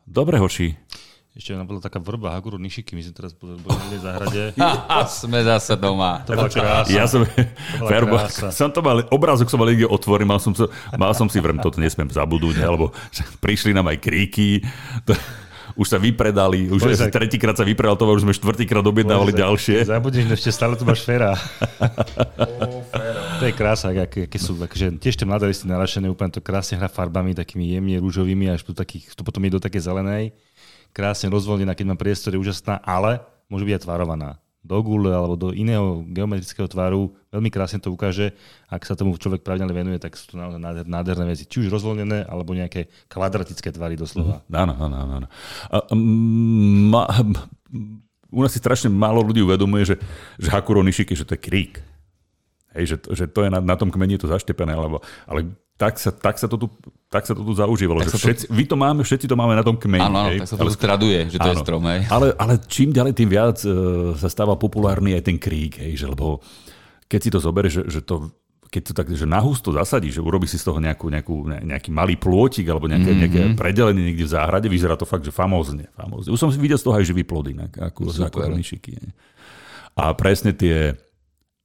[0.03, 0.75] Dobre, hoši.
[1.39, 4.59] Ešte nám bola taká vrba Haguru Nišiky, my sme teraz boli v záhrade.
[5.23, 6.27] sme zase doma.
[6.27, 6.91] To bola krása.
[6.91, 7.23] Ja som,
[7.87, 8.19] ferbo,
[8.59, 10.51] som to mal, obrázok som mal niekde otvorený, mal som,
[10.99, 12.91] mal som si vrem, toto nesmiem zabudnúť, lebo
[13.45, 14.67] prišli nám aj kríky.
[15.07, 15.15] To,
[15.79, 19.77] už sa vypredali, už Bože, tretíkrát sa vypredal to, už sme štvrtýkrát objednávali Bože, ďalšie.
[19.87, 21.39] Zabudneš, ešte stále tu máš féra.
[23.39, 26.83] to je krása, aké, aké sú, akože tiež tie mladé listy narašené, úplne to krásne
[26.83, 30.35] hra farbami, takými jemne rúžovými, až tu, takých, tu potom je do také zelenej.
[30.91, 34.43] Krásne rozvoľnená, keď má priestor, je úžasná, ale môže byť aj tvarovaná.
[34.63, 38.35] Do gule alebo do iného geometrického tvaru, veľmi krásne to ukáže.
[38.69, 41.47] Ak sa tomu človek pravidelne venuje, tak sú to naozaj nádherné, veci.
[41.47, 44.43] Či už rozvoľnené, alebo nejaké kvadratické tvary doslova.
[44.51, 45.29] Mm, áno, áno, áno.
[48.29, 49.97] u nás si strašne málo ľudí uvedomuje, že,
[50.37, 51.81] že Hakuro Nishiki, že to je krík.
[52.77, 55.49] Hej, že, že to je na, na tom kmeni to zaštepené, alebo, ale
[55.79, 56.67] tak sa, tak sa to tu
[57.09, 58.05] tak sa to tu zaužívalo.
[58.05, 58.53] Že všetci, to...
[58.53, 60.05] Vy to máme, všetci to máme na tom kmeni.
[60.05, 61.83] Áno, áno tak sa to ale, traduje, že to áno, je strom.
[61.89, 62.01] Hej.
[62.13, 65.81] Ale, ale čím ďalej, tým viac uh, sa stáva populárny aj ten krík.
[65.81, 66.45] Hej, že, lebo
[67.09, 68.29] keď si to zoberieš, že, že to
[68.69, 72.21] keď to tak, že nahusto zasadíš, že urobíš si z toho nejakú, nejakú, nejaký malý
[72.21, 73.23] plôtik alebo nejaké, mm-hmm.
[73.25, 75.89] nejaké predelenie niekde v záhrade, vyzerá to fakt, že famózne.
[75.97, 76.37] famózne.
[76.37, 79.01] Už som videl z toho aj živý plody, ako, ako šiky.
[79.97, 81.01] A presne tie,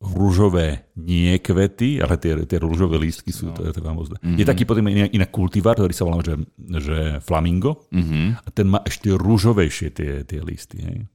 [0.03, 3.55] rúžové nie kvety, ale tie, tie rúžové lístky sú, no.
[3.55, 4.17] to, je, to je famózne.
[4.19, 4.37] Mm-hmm.
[4.37, 6.35] Je taký potom iný, iný kultivár, ktorý sa volá, že,
[6.83, 8.43] že flamingo mm-hmm.
[8.43, 10.83] a ten má ešte rúžovejšie tie, tie listy.
[10.83, 11.07] Hej.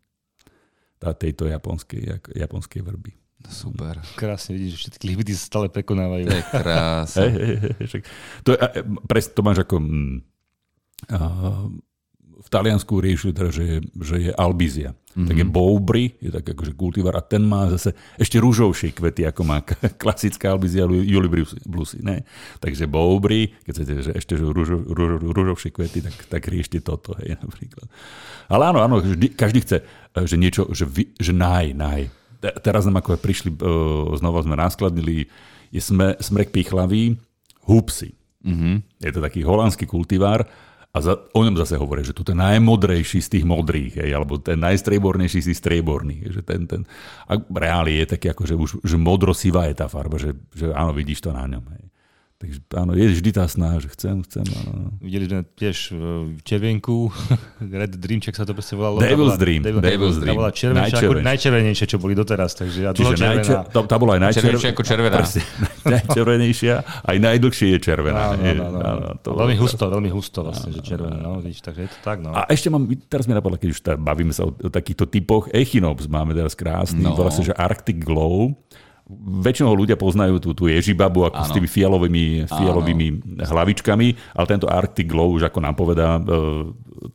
[0.96, 3.12] Tá, tejto japonskej, japonskej vrby.
[3.46, 4.02] Super.
[4.18, 6.26] Krásne vidíš, že všetky limity sa stále prekonávajú.
[6.26, 7.28] To je krásne.
[8.42, 8.58] To, je,
[9.06, 9.78] pres, to máš ako...
[11.06, 11.70] Uh,
[12.38, 14.94] v Taliansku riešili teda, že je, že je albizia.
[14.94, 15.26] Mm-hmm.
[15.26, 19.42] Tak je boubry, je tak akože kultivar a ten má zase ešte rúžovšie kvety, ako
[19.42, 19.66] má
[20.02, 20.86] klasická albizia
[21.66, 21.98] Bluesy.
[22.06, 22.22] Ne?
[22.62, 27.18] Takže boubry, keď chcete, že ešte rúžo, rúžo, rúžovšie kvety, tak, tak riešte toto.
[27.18, 27.90] Hej, napríklad.
[28.46, 29.82] Ale áno, áno, vždy, každý chce,
[30.14, 32.06] že niečo, že, vy, že naj, naj.
[32.62, 33.50] Teraz nám ako prišli,
[34.14, 35.26] znova sme naskladnili,
[35.74, 37.18] je sme, smrek pichlavý,
[37.66, 38.14] húpsy.
[38.46, 39.02] Mm-hmm.
[39.02, 40.46] Je to taký holandský kultivár,
[40.88, 44.40] a za, o ňom zase hovorí, že tu je najmodrejší z tých modrých, hej, alebo
[44.40, 46.22] ten najstriebornejší z tých strieborných.
[46.32, 46.80] Že ten, ten,
[47.28, 50.96] a reáli je taký, ako, že už že modro-sivá je tá farba, že, že áno,
[50.96, 51.64] vidíš to na ňom.
[51.76, 51.84] Hej.
[52.38, 54.46] Takže áno, je vždy tá snaha, že chcem, chcem.
[54.46, 54.94] Áno.
[55.02, 57.10] Videli sme tiež v červenku,
[57.82, 59.02] Red Dream, čak sa to proste volalo.
[59.02, 59.66] Devil's bola, Dream.
[59.66, 60.38] Devil, Devil's Dream.
[60.38, 62.54] Tá bola červenejšia, ako najčervenejšia, čo boli doteraz.
[62.54, 65.18] Takže ja Čiže najčer, tá, tá bola aj najčervenejšia ako červená.
[65.18, 65.42] Presne,
[65.98, 66.74] najčervenejšia,
[67.10, 68.22] aj najdlhšie je červená.
[68.30, 68.78] Áno, áno, áno.
[68.86, 71.18] áno to veľmi husto, veľmi husto vlastne, že červená.
[71.18, 72.22] No, vidíš, takže je to tak.
[72.22, 72.38] No.
[72.38, 76.06] A ešte mám, teraz mi napadlo, keď už bavíme sa o, o takýchto typoch, Echinops
[76.06, 77.18] máme teraz krásny, no.
[77.18, 78.54] volá sa, že Arctic Glow
[79.16, 81.48] väčšinou ľudia poznajú tú, tú ježibabu ako ano.
[81.48, 83.06] s tými fialovými, fialovými
[83.40, 86.22] hlavičkami, ale tento Arctic Glow, už ako nám povedá e,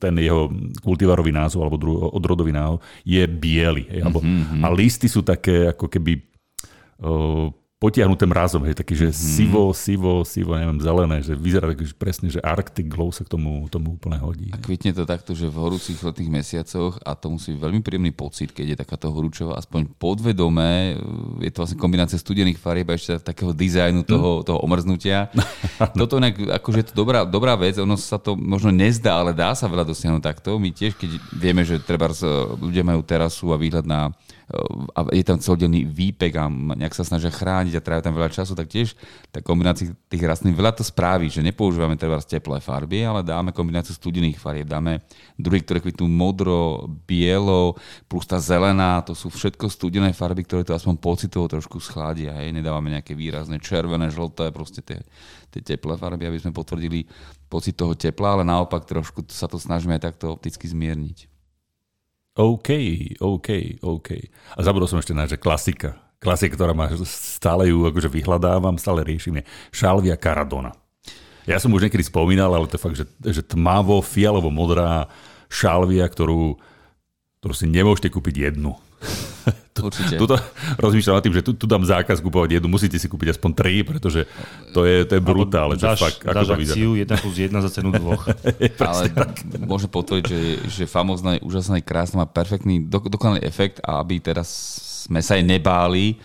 [0.01, 0.49] ten jeho
[0.81, 3.85] kultivarový názov alebo dru, odrodový názov, je biely.
[4.01, 4.61] mm-hmm.
[4.65, 6.23] A listy sú také ako keby
[7.03, 7.51] uh,
[7.83, 9.15] potiahnuté mrazom, hej, taký, že mm.
[9.19, 13.35] sivo, sivo, sivo, neviem, zelené, že vyzerá tak, že presne, že Arctic Glow sa k
[13.35, 14.47] tomu, tomu úplne hodí.
[14.55, 18.15] A kvitne to takto, že v horúcich letných mesiacoch a to musí byť veľmi príjemný
[18.15, 20.95] pocit, keď je takáto horúčová, aspoň podvedome,
[21.43, 24.43] je to vlastne kombinácia studených farieb a ešte takého dizajnu toho, mm.
[24.47, 25.27] toho omrznutia.
[25.99, 29.51] Toto inak, akože je to dobrá, dobrá vec, ono sa to možno nezdá, ale dá
[29.51, 30.55] sa veľa dosiahnuť takto.
[30.55, 32.07] My tiež, keď vieme, že treba
[32.63, 34.15] ľudia majú terasu a výhľad na
[34.93, 38.53] a je tam celodenný výpek a nejak sa snažia chrániť a trávia tam veľa času,
[38.53, 38.93] tak tiež
[39.31, 43.95] tá kombinácia tých rastlín veľa to spraví, že nepoužívame treba teplé farby, ale dáme kombináciu
[43.95, 45.01] studených farieb, dáme
[45.39, 47.79] druhy, ktoré kvitnú modro, bielo,
[48.11, 52.51] plus tá zelená, to sú všetko studené farby, ktoré to aspoň pocitovo trošku schladia, hej,
[52.51, 55.01] nedávame nejaké výrazné červené, žlté, proste tie,
[55.49, 57.07] tie teplé farby, aby sme potvrdili
[57.47, 61.32] pocit toho tepla, ale naopak trošku sa to snažíme aj takto opticky zmierniť.
[62.33, 62.69] OK,
[63.21, 63.49] OK,
[63.85, 64.09] OK.
[64.57, 66.01] A zabudol som ešte na, že klasika.
[66.17, 70.73] Klasika, ktorá ma stále ju akože vyhľadávam, stále riešim, je Šalvia Caradona.
[71.43, 75.11] Ja som už niekedy spomínal, ale to je fakt, že, že tmavo, fialovo modrá
[75.51, 76.55] šalvia, ktorú,
[77.43, 78.79] ktorú si nemôžete kúpiť jednu.
[79.83, 80.15] Určite.
[80.15, 80.37] Tuto
[80.79, 83.81] rozmýšľam nad tým, že tu, tu dám zákaz kúpovať jednu, musíte si kúpiť aspoň tri,
[83.81, 84.29] pretože
[84.71, 85.75] to je, to je brutálne.
[85.75, 88.23] Dáš, fakt, ako dáš to akciu jedna plus jedna za cenu dvoch.
[88.89, 89.03] Ale
[89.65, 93.99] môžem potvrdiť, že, že famozná je úžasná, je krásna, má perfektný, do, dokonalý efekt a
[93.99, 94.47] aby teraz
[95.09, 96.21] sme sa aj nebáli,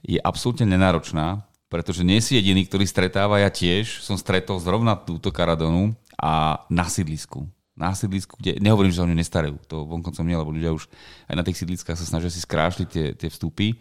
[0.00, 5.28] je absolútne nenáročná, pretože nie si jediný, ktorý stretáva, ja tiež som stretol zrovna túto
[5.34, 10.24] karadonu a na sídlisku na sídlisku, kde nehovorím, že sa o ňu nestarajú, to vonkoncom
[10.28, 10.92] nie, lebo ľudia už
[11.28, 13.80] aj na tých sídliskách sa snažia si skrášliť tie, tie vstupy,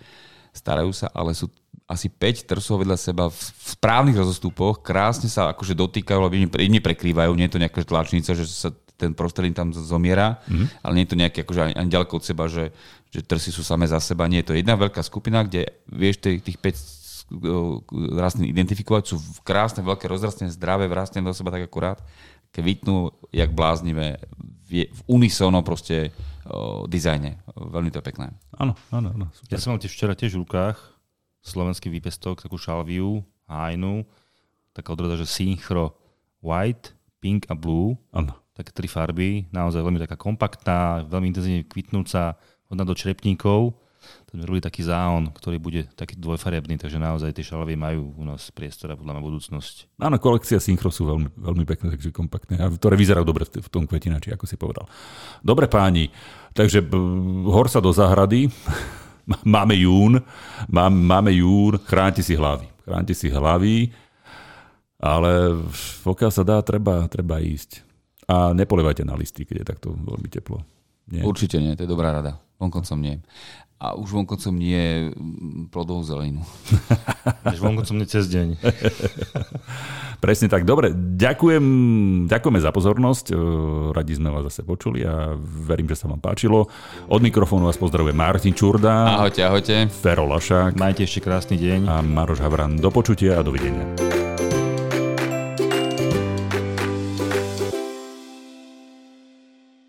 [0.56, 1.52] starajú sa, ale sú
[1.92, 3.40] asi 5 trsov vedľa seba v
[3.76, 6.48] správnych rozostupoch, krásne sa akože dotýkajú, alebo im
[6.80, 10.86] prekrývajú, nie je to nejaká tlačnica, že sa ten prostredím tam zomiera, mm-hmm.
[10.86, 12.70] ale nie je to nejaké akože ani, ani ďaleko od seba, že,
[13.10, 14.30] že trsy sú samé za seba.
[14.30, 17.02] Nie, je to jedna veľká skupina, kde vieš tých, tých 5
[18.20, 21.98] rastlín identifikovať, sú krásne, veľké, rozrastné, zdravé, vrastne do seba tak akurát
[22.52, 24.20] kvitnú jak bláznivé
[24.68, 26.12] v, unisono proste
[26.48, 27.40] o, dizajne.
[27.56, 28.28] Veľmi to je pekné.
[28.56, 29.28] Áno, áno, áno.
[29.48, 30.78] Ja som mal tiež včera tiež v rukách
[31.42, 34.06] slovenský výpestok, takú šalviu, hájnu,
[34.72, 35.98] taká odroda, že synchro
[36.40, 37.98] white, pink a blue.
[38.14, 38.38] Áno.
[38.52, 42.36] Také tri farby, naozaj veľmi taká kompaktná, veľmi intenzívne kvitnúca,
[42.68, 43.74] hodná do črepníkov.
[44.32, 48.24] Tak sme robili taký záon, ktorý bude taký dvojfarebný, takže naozaj tie šalavy majú u
[48.24, 50.00] nás priestor a podľa mňa budúcnosť.
[50.00, 53.84] Áno, kolekcia synchro sú veľmi, veľmi pekné, takže kompaktné, a ktoré vyzerajú dobre v tom
[53.84, 54.88] kvetinači, ako si povedal.
[55.44, 56.16] Dobre páni,
[56.56, 56.96] takže b-
[57.52, 58.48] hor sa do záhrady,
[59.44, 60.24] máme jún,
[60.72, 62.72] máme, máme jún, chránte si hlavy.
[62.88, 63.92] Chránte si hlavy,
[64.96, 65.60] ale
[66.08, 67.84] pokiaľ sa dá, treba, treba ísť.
[68.32, 70.64] A nepolievajte na listy, keď je takto veľmi teplo.
[71.12, 71.20] Nie.
[71.28, 72.40] Určite nie, to je dobrá rada.
[72.62, 73.20] Vonkoncom nie.
[73.82, 76.46] A už vonkoncom nie mm, plodovú zeleninu.
[77.50, 78.62] Až vonkoncom nie cez deň.
[80.24, 80.70] Presne tak.
[80.70, 81.66] Dobre, ďakujem,
[82.30, 83.34] ďakujeme za pozornosť.
[83.34, 83.36] E,
[83.90, 86.70] Radi sme vás zase počuli a verím, že sa vám páčilo.
[87.10, 89.90] Od mikrofónu vás pozdravuje Martin Čurda, Ahojte, ahojte.
[89.90, 91.90] Fero Lašák Majte ešte krásny deň.
[91.90, 92.78] a Maroš Havran.
[92.78, 94.21] Do počutia a dovidenia.